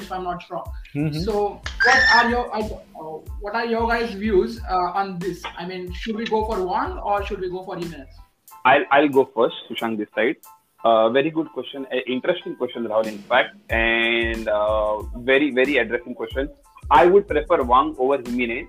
if 0.00 0.12
I'm 0.16 0.24
not 0.24 0.44
wrong. 0.50 0.68
Mhm. 0.94 1.24
So, 1.24 1.62
what 1.86 2.02
are 2.18 2.26
your 2.34 2.44
uh, 2.58 3.16
what 3.46 3.54
are 3.62 3.64
your 3.72 3.88
guys' 3.92 4.12
views 4.24 4.60
uh, 4.68 5.00
on 5.00 5.18
this? 5.24 5.42
I 5.56 5.66
mean, 5.72 5.90
should 6.02 6.20
we 6.24 6.28
go 6.34 6.44
for 6.50 6.60
Hwang 6.66 6.98
or 6.98 7.24
should 7.30 7.40
we 7.46 7.50
go 7.56 7.64
for 7.70 7.78
Jimenez? 7.78 8.20
I'll 8.74 8.86
I'll 8.98 9.08
go 9.08 9.26
first, 9.40 9.64
Sushant 9.70 9.96
this 10.04 10.14
side. 10.20 10.36
Uh, 10.84 11.08
very 11.18 11.30
good 11.30 11.50
question, 11.58 11.86
uh, 11.90 12.04
interesting 12.18 12.56
question, 12.56 12.84
Rahul. 12.94 13.06
In 13.16 13.18
fact, 13.34 13.56
and 13.82 14.48
uh, 14.60 15.02
very 15.32 15.50
very 15.64 15.78
addressing 15.78 16.14
question. 16.14 16.56
I 17.02 17.06
would 17.06 17.26
prefer 17.36 17.64
Hwang 17.64 17.94
over 17.98 18.18
Jimenez. 18.30 18.66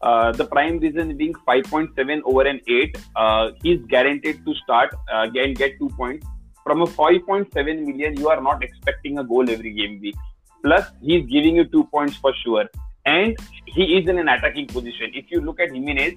Uh, 0.00 0.32
the 0.32 0.44
prime 0.44 0.78
reason 0.78 1.16
being 1.16 1.34
5.7 1.48 2.20
over 2.24 2.42
an 2.42 2.60
8. 2.68 2.98
Uh, 3.16 3.50
he's 3.62 3.80
guaranteed 3.88 4.44
to 4.44 4.54
start 4.54 4.94
uh, 5.12 5.26
get 5.26 5.78
two 5.78 5.88
points. 5.96 6.26
From 6.62 6.82
a 6.82 6.86
5.7 6.86 7.86
million, 7.86 8.16
you 8.16 8.28
are 8.28 8.40
not 8.40 8.62
expecting 8.62 9.18
a 9.18 9.24
goal 9.24 9.48
every 9.50 9.72
game 9.72 10.00
week. 10.00 10.16
Plus, 10.62 10.86
he's 11.02 11.26
giving 11.26 11.56
you 11.56 11.64
two 11.64 11.84
points 11.84 12.16
for 12.16 12.32
sure. 12.42 12.66
And 13.06 13.36
he 13.66 13.98
is 13.98 14.08
in 14.08 14.18
an 14.18 14.28
attacking 14.28 14.68
position. 14.68 15.10
If 15.14 15.30
you 15.30 15.42
look 15.42 15.60
at 15.60 15.72
Jimenez, 15.72 16.14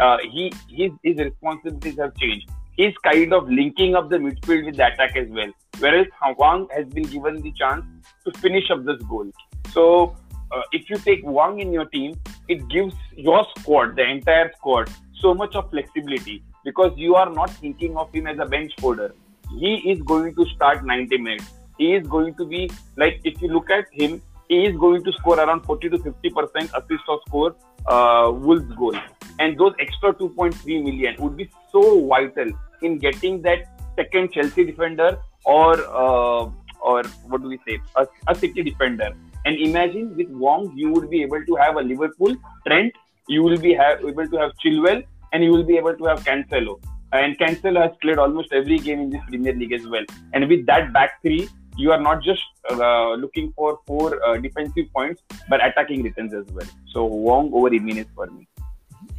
uh, 0.00 0.18
he 0.30 0.52
his, 0.68 0.90
his 1.02 1.16
responsibilities 1.16 1.98
have 1.98 2.14
changed. 2.16 2.50
He's 2.76 2.94
kind 2.98 3.32
of 3.32 3.48
linking 3.48 3.94
up 3.94 4.10
the 4.10 4.16
midfield 4.16 4.66
with 4.66 4.76
the 4.76 4.86
attack 4.92 5.16
as 5.16 5.28
well. 5.28 5.50
Whereas 5.78 6.06
Hwang 6.20 6.66
has 6.74 6.86
been 6.86 7.04
given 7.04 7.40
the 7.40 7.52
chance 7.52 7.84
to 8.24 8.38
finish 8.38 8.70
up 8.70 8.84
this 8.84 9.00
goal. 9.02 9.30
So 9.72 10.16
uh, 10.52 10.62
if 10.72 10.88
you 10.88 10.96
take 10.96 11.22
Hwang 11.22 11.60
in 11.60 11.72
your 11.72 11.86
team, 11.86 12.18
it 12.48 12.68
gives 12.68 12.94
your 13.16 13.46
squad, 13.58 13.96
the 13.96 14.08
entire 14.08 14.52
squad, 14.56 14.90
so 15.20 15.34
much 15.34 15.54
of 15.54 15.70
flexibility 15.70 16.42
because 16.64 16.92
you 16.96 17.14
are 17.14 17.30
not 17.30 17.50
thinking 17.50 17.96
of 17.96 18.12
him 18.12 18.26
as 18.26 18.38
a 18.38 18.46
bench 18.46 18.72
holder. 18.80 19.14
He 19.58 19.76
is 19.90 20.02
going 20.02 20.34
to 20.34 20.44
start 20.54 20.84
90 20.84 21.18
minutes. 21.18 21.52
He 21.78 21.94
is 21.94 22.06
going 22.06 22.34
to 22.34 22.44
be 22.44 22.70
like 22.96 23.20
if 23.24 23.40
you 23.40 23.48
look 23.48 23.70
at 23.70 23.86
him, 23.92 24.22
he 24.48 24.64
is 24.64 24.76
going 24.76 25.04
to 25.04 25.12
score 25.12 25.38
around 25.38 25.64
40 25.64 25.90
to 25.90 25.98
50 25.98 26.30
percent 26.30 26.70
assist 26.74 27.04
or 27.08 27.20
score 27.26 27.56
uh, 27.86 28.30
Wolves 28.32 28.72
goal, 28.74 28.96
and 29.38 29.58
those 29.58 29.74
extra 29.78 30.12
2.3 30.14 30.84
million 30.84 31.16
would 31.18 31.36
be 31.36 31.48
so 31.70 32.06
vital 32.06 32.50
in 32.82 32.98
getting 32.98 33.42
that 33.42 33.66
second 33.96 34.32
Chelsea 34.32 34.64
defender 34.64 35.18
or 35.44 35.74
uh, 35.74 36.50
or 36.80 37.02
what 37.28 37.42
do 37.42 37.48
we 37.48 37.58
say 37.66 37.78
a, 37.96 38.06
a 38.28 38.34
City 38.34 38.62
defender. 38.62 39.10
And 39.46 39.56
imagine 39.58 40.16
with 40.16 40.28
Hwang, 40.28 40.72
you 40.76 40.92
would 40.92 41.08
be 41.08 41.22
able 41.22 41.44
to 41.46 41.54
have 41.54 41.76
a 41.76 41.80
Liverpool 41.80 42.34
Trent, 42.66 42.92
you 43.28 43.42
will 43.44 43.56
be 43.56 43.74
have, 43.74 44.00
able 44.00 44.26
to 44.26 44.36
have 44.36 44.50
Chilwell, 44.62 45.04
and 45.32 45.44
you 45.44 45.52
will 45.52 45.62
be 45.62 45.76
able 45.76 45.96
to 45.96 46.04
have 46.04 46.24
Cancelo. 46.24 46.80
And 47.12 47.38
Cancelo 47.38 47.80
has 47.80 47.92
played 48.02 48.18
almost 48.18 48.52
every 48.52 48.78
game 48.78 49.00
in 49.00 49.10
this 49.10 49.20
Premier 49.28 49.54
League 49.54 49.72
as 49.72 49.86
well. 49.86 50.04
And 50.32 50.48
with 50.48 50.66
that 50.66 50.92
back 50.92 51.22
three, 51.22 51.48
you 51.76 51.92
are 51.92 52.00
not 52.00 52.22
just 52.24 52.42
uh, 52.70 53.14
looking 53.14 53.52
for 53.54 53.78
four 53.86 54.20
uh, 54.26 54.36
defensive 54.38 54.86
points, 54.92 55.22
but 55.48 55.64
attacking 55.64 56.02
returns 56.02 56.34
as 56.34 56.46
well. 56.52 56.66
So 56.88 57.06
Hwang 57.06 57.50
over 57.54 57.70
Jimenez 57.70 58.06
for 58.16 58.26
me. 58.26 58.48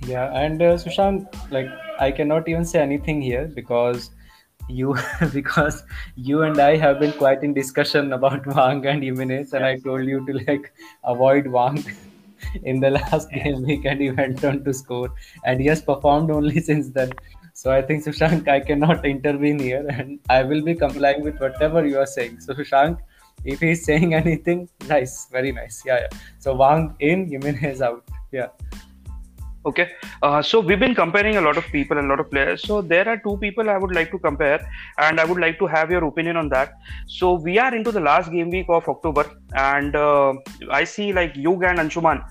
Yeah, 0.06 0.34
and 0.34 0.62
uh, 0.62 0.76
Sushant, 0.76 1.26
like 1.52 1.70
I 2.00 2.12
cannot 2.12 2.50
even 2.50 2.66
say 2.66 2.82
anything 2.82 3.22
here 3.22 3.46
because 3.46 4.12
you 4.68 4.96
because 5.34 5.84
you 6.16 6.44
and 6.44 6.60
I 6.60 6.76
have 6.78 7.00
been 7.00 7.14
quite 7.14 7.44
in 7.44 7.54
discussion 7.54 8.14
about 8.14 8.46
Hwang 8.52 8.86
and 8.86 9.04
Jimenez, 9.04 9.54
and 9.54 9.66
I 9.66 9.78
told 9.80 10.06
you 10.06 10.26
to 10.26 10.34
like 10.48 10.74
avoid 11.04 11.48
Hwang 11.48 11.84
in 12.64 12.80
the 12.80 12.92
last 12.92 13.32
game 13.32 13.64
week, 13.64 13.86
and 13.86 14.02
he 14.02 14.12
went 14.12 14.44
on 14.44 14.64
to 14.64 14.74
score, 14.74 15.14
and 15.46 15.60
he 15.60 15.68
has 15.68 15.82
performed 15.82 16.32
only 16.32 16.60
since 16.60 16.90
then. 16.90 17.12
So 17.54 17.72
I 17.72 17.82
think 17.82 18.04
Sushank, 18.04 18.48
I 18.48 18.60
cannot 18.60 19.06
intervene 19.06 19.60
here, 19.60 19.86
and 19.90 20.20
I 20.30 20.44
will 20.44 20.62
be 20.62 20.76
complying 20.76 21.24
with 21.24 21.40
whatever 21.40 21.86
you 21.86 21.98
are 21.98 22.06
saying. 22.06 22.40
So 22.42 22.54
Sushank, 22.54 23.00
if 23.46 23.60
he's 23.60 23.84
saying 23.84 24.14
anything, 24.14 24.70
nice, 24.88 25.28
very 25.32 25.52
nice. 25.52 25.82
Yeah, 25.86 26.02
yeah. 26.02 26.20
So 26.40 26.56
Hwang 26.56 26.96
in, 27.00 27.28
Jimenez 27.30 27.82
out. 27.82 28.04
Yeah. 28.32 28.50
Okay, 29.66 29.90
uh, 30.22 30.42
so 30.42 30.62
we've 30.62 30.80
been 30.80 30.96
comparing 30.96 31.36
a 31.36 31.42
lot 31.42 31.58
of 31.58 31.66
people 31.66 31.98
and 31.98 32.08
a 32.08 32.10
lot 32.10 32.22
of 32.22 32.32
players. 32.32 32.64
So 32.64 32.82
there 32.82 33.10
are 33.10 33.18
two 33.18 33.38
people 33.38 33.70
I 33.70 33.78
would 33.78 33.94
like 33.94 34.12
to 34.12 34.20
compare, 34.20 34.66
and 34.98 35.20
I 35.20 35.26
would 35.26 35.40
like 35.40 35.60
to 35.60 35.68
have 35.68 35.92
your 35.92 36.06
opinion 36.06 36.38
on 36.38 36.48
that. 36.50 36.74
So 37.08 37.34
we 37.34 37.60
are 37.60 37.76
into 37.76 37.92
the 37.92 38.00
last 38.00 38.32
game 38.32 38.50
week 38.50 38.68
of 38.70 38.88
October, 38.88 39.26
and 39.54 39.96
uh, 39.96 40.34
I 40.72 40.86
see 40.86 41.12
like 41.12 41.36
Yug 41.36 41.64
and 41.64 41.80
Anshuman 41.80 42.24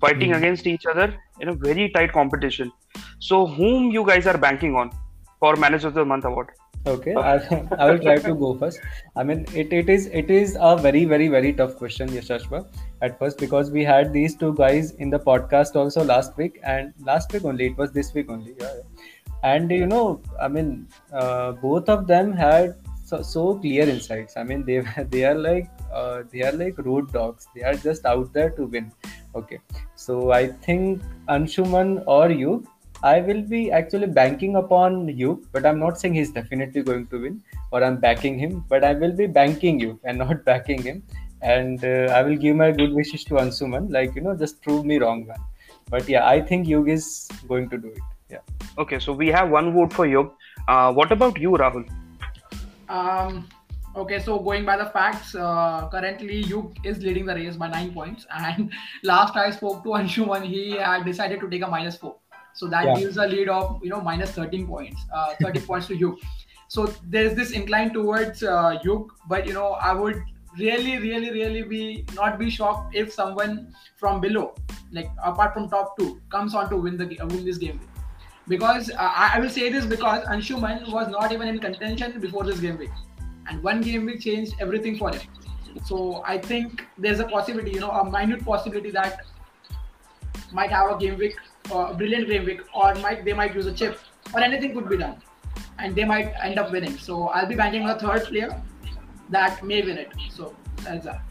fighting 0.00 0.30
Mhm. 0.30 0.36
against 0.36 0.66
each 0.66 0.86
other 0.86 1.14
in 1.40 1.48
a 1.48 1.52
very 1.52 1.88
tight 1.90 2.12
competition. 2.12 2.70
So 3.18 3.46
whom 3.46 3.90
you 3.90 4.06
guys 4.06 4.26
are 4.26 4.38
banking 4.38 4.76
on 4.76 4.92
for 5.40 5.56
Manager 5.56 5.88
of 5.88 5.94
the 5.94 6.04
Month 6.04 6.24
award? 6.26 6.50
Okay, 6.86 7.14
I, 7.14 7.36
I 7.78 7.90
will 7.90 7.98
try 7.98 8.16
to 8.16 8.34
go 8.34 8.54
first. 8.54 8.80
I 9.16 9.24
mean, 9.24 9.46
it, 9.54 9.72
it 9.72 9.88
is 9.88 10.06
it 10.06 10.30
is 10.30 10.56
a 10.60 10.76
very 10.76 11.04
very 11.06 11.28
very 11.28 11.52
tough 11.52 11.76
question, 11.76 12.08
Yashashva, 12.08 12.66
at 13.00 13.18
first 13.18 13.38
because 13.38 13.70
we 13.70 13.84
had 13.84 14.12
these 14.12 14.36
two 14.36 14.54
guys 14.54 14.90
in 14.92 15.08
the 15.08 15.18
podcast 15.18 15.76
also 15.76 16.04
last 16.04 16.36
week 16.36 16.60
and 16.62 16.92
last 17.00 17.32
week 17.32 17.44
only. 17.44 17.66
It 17.66 17.78
was 17.78 17.92
this 17.92 18.12
week 18.12 18.28
only, 18.28 18.54
yeah. 18.58 18.74
yeah. 18.74 19.22
And 19.42 19.70
you 19.70 19.86
know, 19.86 20.20
I 20.40 20.48
mean, 20.48 20.88
uh, 21.12 21.52
both 21.52 21.88
of 21.88 22.06
them 22.06 22.32
had 22.32 22.76
so, 23.04 23.22
so 23.22 23.58
clear 23.58 23.88
insights. 23.88 24.36
I 24.36 24.44
mean, 24.44 24.64
they 24.64 24.82
they 25.10 25.24
are 25.24 25.34
like 25.34 25.70
uh, 25.92 26.22
they 26.30 26.42
are 26.42 26.52
like 26.52 26.78
road 26.78 27.12
dogs. 27.12 27.48
They 27.54 27.62
are 27.62 27.74
just 27.74 28.04
out 28.04 28.32
there 28.34 28.50
to 28.50 28.66
win. 28.66 28.92
Okay, 29.34 29.58
so 29.94 30.32
I 30.32 30.48
think 30.48 31.02
Anshuman 31.28 32.04
or 32.06 32.30
you 32.30 32.66
I 33.04 33.20
will 33.20 33.42
be 33.42 33.70
actually 33.70 34.06
banking 34.06 34.56
upon 34.56 35.08
you, 35.08 35.46
but 35.52 35.66
I'm 35.66 35.78
not 35.78 36.00
saying 36.00 36.14
he's 36.14 36.30
definitely 36.32 36.82
going 36.82 37.06
to 37.08 37.20
win 37.20 37.42
or 37.70 37.84
I'm 37.84 37.98
backing 37.98 38.38
him, 38.38 38.64
but 38.66 38.82
I 38.82 38.94
will 38.94 39.12
be 39.12 39.26
banking 39.26 39.78
you 39.78 40.00
and 40.04 40.16
not 40.16 40.42
backing 40.50 40.80
him. 40.82 41.02
And 41.42 41.84
uh, 41.84 42.14
I 42.18 42.22
will 42.22 42.36
give 42.36 42.56
my 42.56 42.70
good 42.70 42.94
wishes 42.94 43.22
to 43.24 43.34
Anshuman, 43.34 43.92
like, 43.92 44.14
you 44.14 44.22
know, 44.22 44.34
just 44.34 44.62
prove 44.62 44.86
me 44.86 44.98
wrong, 44.98 45.26
man. 45.26 45.36
But 45.90 46.08
yeah, 46.08 46.26
I 46.26 46.40
think 46.40 46.66
Yug 46.66 46.88
is 46.88 47.28
going 47.46 47.68
to 47.68 47.76
do 47.76 47.88
it. 47.88 48.00
Yeah. 48.30 48.38
Okay, 48.78 48.98
so 48.98 49.12
we 49.12 49.28
have 49.28 49.50
one 49.50 49.74
vote 49.74 49.92
for 49.92 50.06
Yug. 50.06 50.32
Uh, 50.66 50.90
what 50.94 51.12
about 51.12 51.38
you, 51.38 51.50
Rahul? 51.50 51.86
Um, 52.88 53.46
okay, 53.94 54.18
so 54.18 54.38
going 54.38 54.64
by 54.64 54.78
the 54.78 54.86
facts, 54.86 55.34
uh, 55.34 55.90
currently 55.90 56.38
Yug 56.38 56.74
is 56.82 57.02
leading 57.02 57.26
the 57.26 57.34
race 57.34 57.56
by 57.56 57.68
nine 57.68 57.92
points. 57.92 58.26
And 58.30 58.72
last 59.02 59.36
I 59.36 59.50
spoke 59.50 59.82
to 59.82 59.90
Anshuman, 59.90 60.46
he 60.46 60.78
had 60.78 61.04
decided 61.04 61.40
to 61.40 61.50
take 61.50 61.60
a 61.60 61.66
minus 61.66 61.98
four. 61.98 62.16
So 62.54 62.66
that 62.68 62.84
Yeah. 62.84 62.98
gives 63.00 63.16
a 63.16 63.26
lead 63.26 63.48
of 63.48 63.80
you 63.82 63.90
know 63.90 64.00
minus 64.00 64.30
13 64.32 64.66
points, 64.66 65.04
uh, 65.12 65.34
30 65.40 65.60
points 65.70 65.88
to 65.88 65.96
Yug. 65.96 66.18
So 66.68 66.86
there's 67.08 67.34
this 67.34 67.50
incline 67.50 67.92
towards 67.92 68.42
uh, 68.42 68.78
but 69.28 69.46
you 69.46 69.52
know 69.52 69.72
I 69.72 69.92
would 69.92 70.22
really, 70.58 70.98
really, 70.98 71.30
really 71.30 71.62
be 71.62 72.04
not 72.14 72.38
be 72.38 72.50
shocked 72.50 72.94
if 72.94 73.12
someone 73.12 73.74
from 73.96 74.20
below, 74.20 74.54
like 74.92 75.10
apart 75.22 75.52
from 75.54 75.68
top 75.68 75.96
two, 75.98 76.20
comes 76.30 76.54
on 76.54 76.70
to 76.70 76.76
win 76.76 76.96
the 76.96 77.06
ga- 77.06 77.24
win 77.26 77.44
this 77.44 77.58
game 77.58 77.80
because 78.48 78.90
uh, 78.90 78.94
I 78.98 79.32
I 79.34 79.40
will 79.40 79.50
say 79.50 79.70
this 79.70 79.84
because 79.84 80.24
Anshuman 80.26 80.90
was 80.92 81.08
not 81.08 81.32
even 81.32 81.48
in 81.48 81.58
contention 81.58 82.20
before 82.20 82.44
this 82.44 82.60
game 82.60 82.78
week, 82.78 82.90
and 83.48 83.62
one 83.62 83.80
game 83.80 84.06
week 84.06 84.20
changed 84.20 84.54
everything 84.60 84.96
for 84.96 85.10
him. 85.10 85.22
So 85.84 86.22
I 86.24 86.38
think 86.38 86.84
there's 86.96 87.18
a 87.20 87.24
possibility, 87.24 87.72
you 87.72 87.80
know, 87.80 87.90
a 87.90 88.08
minute 88.08 88.44
possibility 88.44 88.92
that 88.92 89.22
might 90.52 90.70
have 90.70 90.90
a 90.92 90.98
game 90.98 91.18
week, 91.18 91.36
uh, 91.70 91.88
a 91.90 91.94
brilliant 91.94 92.28
game 92.28 92.44
week, 92.44 92.62
or 92.74 92.94
might 92.96 93.24
they 93.24 93.32
might 93.32 93.54
use 93.54 93.66
a 93.66 93.72
chip, 93.72 93.98
or 94.32 94.40
anything 94.40 94.74
could 94.74 94.88
be 94.88 94.96
done, 94.96 95.16
and 95.78 95.94
they 95.94 96.04
might 96.04 96.32
end 96.42 96.58
up 96.58 96.72
winning. 96.72 96.98
So 96.98 97.28
I'll 97.28 97.46
be 97.46 97.54
banking 97.54 97.82
on 97.82 97.90
a 97.90 97.98
third 97.98 98.24
player 98.24 98.62
that 99.30 99.64
may 99.64 99.82
win 99.82 99.98
it. 99.98 100.12
So 100.30 100.54
that's 100.82 101.04
that. 101.04 101.22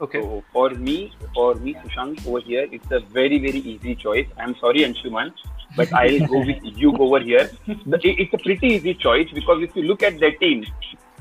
Okay. 0.00 0.20
So 0.20 0.42
for 0.52 0.70
me, 0.70 1.12
for 1.34 1.54
me, 1.54 1.74
Sushank 1.74 2.26
over 2.26 2.40
here, 2.40 2.66
it's 2.72 2.90
a 2.90 3.00
very, 3.00 3.38
very 3.38 3.58
easy 3.58 3.94
choice. 3.94 4.26
I'm 4.36 4.56
sorry, 4.56 4.80
Anshuman, 4.80 5.32
but 5.76 5.92
I'll 5.92 6.26
go 6.26 6.38
with 6.40 6.62
you 6.62 6.96
over 6.96 7.20
here. 7.20 7.50
It's 7.66 8.34
a 8.34 8.38
pretty 8.38 8.66
easy 8.66 8.94
choice 8.94 9.28
because 9.32 9.62
if 9.62 9.76
you 9.76 9.82
look 9.82 10.02
at 10.02 10.18
their 10.18 10.32
team, 10.32 10.64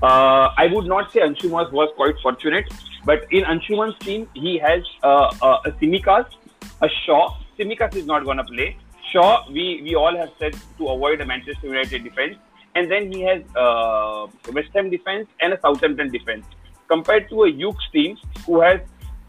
uh, 0.02 0.50
I 0.58 0.68
would 0.74 0.86
not 0.86 1.12
say 1.12 1.20
Anshuman 1.20 1.72
was 1.72 1.90
quite 1.96 2.16
fortunate, 2.24 2.74
but 3.06 3.32
in 3.32 3.44
Anshuman's 3.44 3.98
team, 4.00 4.28
he 4.34 4.58
has 4.58 4.84
uh, 5.04 5.32
uh, 5.42 5.62
a 5.66 5.72
Tsimikas, 5.72 6.26
a 6.82 6.90
Shaw. 7.06 7.38
Tsimikas 7.58 7.96
is 7.96 8.06
not 8.06 8.24
going 8.24 8.38
to 8.38 8.44
play. 8.44 8.78
Shaw, 9.12 9.46
we, 9.50 9.82
we 9.84 9.96
all 9.96 10.16
have 10.16 10.32
said 10.40 10.56
to 10.78 10.88
avoid 10.88 11.22
a 11.22 11.26
Manchester 11.26 11.68
United 11.68 12.04
defense. 12.04 12.38
And 12.76 12.90
then 12.90 13.12
he 13.12 13.22
has 13.22 13.44
uh, 13.56 14.28
West 14.54 14.70
Ham 14.74 14.90
defense 14.90 15.28
and 15.42 15.54
a 15.54 15.60
Southampton 15.60 16.10
defense 16.10 16.46
compared 16.88 17.30
to 17.30 17.44
a 17.44 17.50
Yug's 17.50 17.88
team 17.92 18.18
who 18.46 18.62
has 18.62 18.80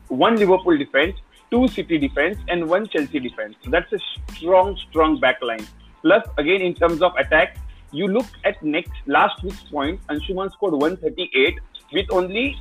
one 0.09 0.37
Liverpool 0.37 0.77
defense, 0.79 1.17
two 1.51 1.67
City 1.69 1.99
defense, 1.99 2.39
and 2.49 2.69
one 2.69 2.87
Chelsea 2.89 3.19
defense. 3.19 3.57
So 3.65 3.71
that's 3.71 3.93
a 3.93 3.99
strong, 4.35 4.77
strong 4.89 5.21
backline. 5.21 5.67
Plus, 6.03 6.25
again, 6.39 6.61
in 6.61 6.75
terms 6.75 7.03
of 7.03 7.15
attack, 7.17 7.57
you 7.93 8.09
look 8.09 8.27
at 8.45 8.63
next 8.63 8.93
last 9.07 9.43
week's 9.43 9.63
points, 9.63 10.05
Anshuman 10.07 10.53
scored 10.53 10.75
138 10.75 11.59
with 11.93 12.07
only 12.11 12.61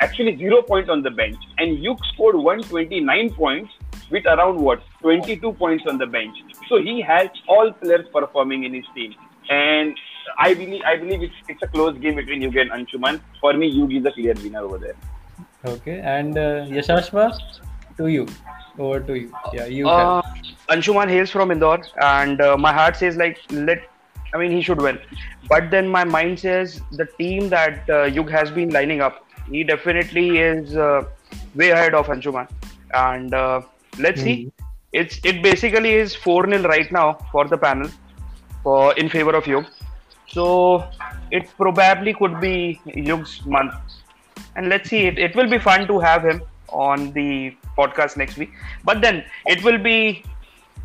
actually 0.00 0.36
zero 0.36 0.62
points 0.62 0.90
on 0.90 1.02
the 1.02 1.10
bench, 1.10 1.38
and 1.58 1.78
Yug 1.82 1.98
scored 2.12 2.36
129 2.36 3.34
points 3.34 3.72
with 4.12 4.26
around 4.26 4.60
what 4.68 4.82
22 5.00 5.52
points 5.54 5.84
on 5.88 5.98
the 5.98 6.06
bench. 6.06 6.36
So 6.68 6.80
he 6.80 7.00
has 7.00 7.28
all 7.48 7.72
players 7.72 8.06
performing 8.12 8.64
in 8.64 8.74
his 8.74 8.84
team, 8.94 9.14
and 9.50 9.96
I 10.38 10.54
believe 10.54 10.82
I 10.92 10.96
believe 10.96 11.22
it's, 11.28 11.34
it's 11.48 11.62
a 11.62 11.66
close 11.76 11.98
game 11.98 12.16
between 12.16 12.42
Yug 12.42 12.56
and 12.64 12.70
Anshuman. 12.78 13.20
For 13.40 13.52
me, 13.54 13.68
Yug 13.78 13.92
is 14.00 14.02
the 14.04 14.12
clear 14.12 14.34
winner 14.42 14.60
over 14.60 14.78
there. 14.78 14.94
Okay. 15.64 16.00
And 16.00 16.36
uh, 16.38 16.66
Yashashva, 16.76 17.38
to 17.98 18.06
you. 18.08 18.26
Over 18.78 19.00
to 19.00 19.14
you. 19.18 19.32
Yeah, 19.52 19.66
you 19.66 19.88
Uh, 19.88 20.22
have. 20.22 20.44
Anshuman 20.76 21.08
hails 21.08 21.30
from 21.30 21.50
Indore, 21.50 21.82
and 22.10 22.40
uh, 22.40 22.56
my 22.56 22.72
heart 22.72 22.96
says 22.96 23.16
like 23.16 23.38
let. 23.50 23.88
I 24.34 24.38
mean, 24.38 24.50
he 24.50 24.62
should 24.62 24.80
win, 24.80 24.98
but 25.48 25.70
then 25.70 25.88
my 25.94 26.04
mind 26.04 26.38
says 26.40 26.80
the 27.00 27.06
team 27.18 27.50
that 27.50 27.90
uh, 27.96 28.04
Yug 28.18 28.30
has 28.30 28.50
been 28.50 28.70
lining 28.70 29.02
up, 29.08 29.26
he 29.50 29.62
definitely 29.62 30.38
is 30.38 30.74
uh, 30.74 31.02
way 31.54 31.68
ahead 31.70 31.94
of 31.94 32.06
Anshuman, 32.06 32.48
and 32.94 33.34
let's 33.98 34.22
see. 34.22 34.52
It's 34.92 35.18
it 35.24 35.42
basically 35.42 35.92
is 35.92 36.14
four 36.14 36.46
0 36.48 36.62
right 36.68 36.90
now 36.92 37.18
for 37.30 37.46
the 37.46 37.56
panel, 37.56 37.90
for 38.62 38.92
in 38.94 39.08
favor 39.08 39.34
of 39.34 39.46
Yug. 39.46 39.66
So 40.28 40.84
it 41.30 41.48
probably 41.56 42.14
could 42.14 42.40
be 42.40 42.80
Yug's 42.86 43.44
month, 43.46 43.74
and 44.56 44.68
let's 44.68 44.90
see. 44.90 45.06
It, 45.06 45.18
it 45.18 45.34
will 45.34 45.48
be 45.48 45.58
fun 45.58 45.86
to 45.86 45.98
have 45.98 46.24
him 46.24 46.42
on 46.68 47.12
the 47.12 47.56
podcast 47.76 48.16
next 48.16 48.36
week. 48.36 48.50
But 48.84 49.00
then 49.00 49.24
it 49.46 49.62
will 49.62 49.78
be 49.78 50.24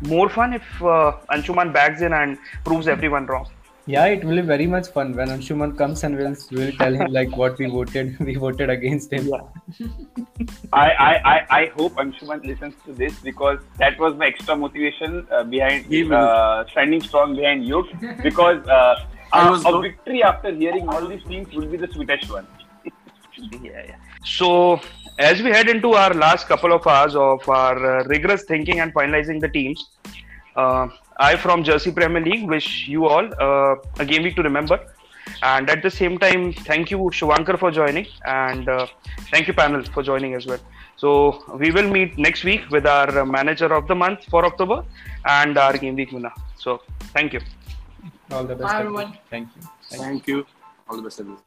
more 0.00 0.28
fun 0.28 0.52
if 0.54 0.82
uh, 0.82 1.12
Anshuman 1.30 1.72
bags 1.72 2.02
in 2.02 2.12
and 2.12 2.38
proves 2.64 2.88
everyone 2.88 3.26
wrong. 3.26 3.48
Yeah, 3.88 4.04
it 4.04 4.22
will 4.22 4.36
be 4.36 4.42
very 4.42 4.66
much 4.66 4.88
fun 4.88 5.14
when 5.16 5.28
Anshuman 5.28 5.76
comes 5.78 6.04
and 6.04 6.14
we'll, 6.14 6.36
we'll 6.52 6.72
tell 6.72 6.92
him 6.94 7.10
like 7.10 7.34
what 7.34 7.58
we 7.58 7.66
voted. 7.66 8.18
We 8.28 8.34
voted 8.34 8.68
against 8.68 9.10
him. 9.10 9.32
I, 10.74 10.90
I, 10.90 11.12
I, 11.34 11.46
I 11.60 11.66
hope 11.74 11.94
Anshuman 11.94 12.44
listens 12.44 12.74
to 12.84 12.92
this 12.92 13.18
because 13.20 13.60
that 13.78 13.98
was 13.98 14.14
my 14.16 14.26
extra 14.26 14.54
motivation 14.56 15.26
uh, 15.30 15.42
behind 15.44 15.86
He 15.86 16.02
uh, 16.12 16.66
standing 16.70 17.00
strong 17.00 17.34
behind 17.34 17.66
you 17.66 17.88
because 18.22 18.66
uh, 18.68 19.06
I 19.32 19.48
a, 19.48 19.50
was 19.52 19.64
a 19.64 19.70
not- 19.70 19.80
victory 19.80 20.22
after 20.22 20.54
hearing 20.54 20.86
all 20.86 21.06
these 21.06 21.22
things 21.22 21.50
will 21.54 21.66
be 21.66 21.78
the 21.78 21.90
sweetest 21.90 22.30
one. 22.30 22.46
Yeah, 23.62 23.84
yeah. 23.88 23.96
So 24.22 24.82
as 25.18 25.40
we 25.42 25.48
head 25.50 25.70
into 25.70 25.94
our 25.94 26.12
last 26.12 26.46
couple 26.46 26.74
of 26.74 26.86
hours 26.86 27.16
of 27.16 27.48
our 27.48 28.00
uh, 28.00 28.04
rigorous 28.04 28.44
thinking 28.44 28.80
and 28.80 28.92
finalizing 28.92 29.40
the 29.40 29.48
teams, 29.48 29.82
uh, 30.56 30.88
I 31.18 31.36
from 31.36 31.64
Jersey 31.64 31.90
Premier 31.90 32.22
League 32.22 32.48
wish 32.48 32.86
you 32.86 33.06
all 33.06 33.26
uh, 33.40 33.76
a 33.98 34.04
game 34.04 34.22
week 34.22 34.36
to 34.36 34.42
remember. 34.42 34.80
And 35.42 35.68
at 35.68 35.82
the 35.82 35.90
same 35.90 36.18
time, 36.18 36.52
thank 36.52 36.90
you 36.90 36.98
Shivankar 36.98 37.58
for 37.58 37.70
joining, 37.70 38.06
and 38.24 38.68
uh, 38.68 38.86
thank 39.30 39.46
you 39.46 39.52
panel 39.52 39.82
for 39.82 40.02
joining 40.02 40.34
as 40.34 40.46
well. 40.46 40.58
So 40.96 41.44
we 41.56 41.70
will 41.70 41.88
meet 41.88 42.16
next 42.18 42.44
week 42.44 42.68
with 42.70 42.86
our 42.86 43.26
manager 43.26 43.72
of 43.72 43.86
the 43.88 43.94
month 43.94 44.24
for 44.24 44.44
October 44.44 44.84
and 45.26 45.58
our 45.58 45.76
game 45.76 45.96
week 45.96 46.12
winner. 46.12 46.32
So 46.56 46.80
thank 47.12 47.34
you. 47.34 47.40
All 48.30 48.44
the 48.44 48.54
best. 48.54 48.62
Bye, 48.62 48.80
everyone. 48.80 49.02
everyone. 49.02 49.18
Thank 49.30 49.48
you. 49.54 49.62
Thank 49.62 49.92
you. 49.92 50.08
Thank 50.08 50.26
you. 50.28 50.46
All 50.88 50.96
the 50.96 51.02
best, 51.02 51.20
everyone. 51.20 51.42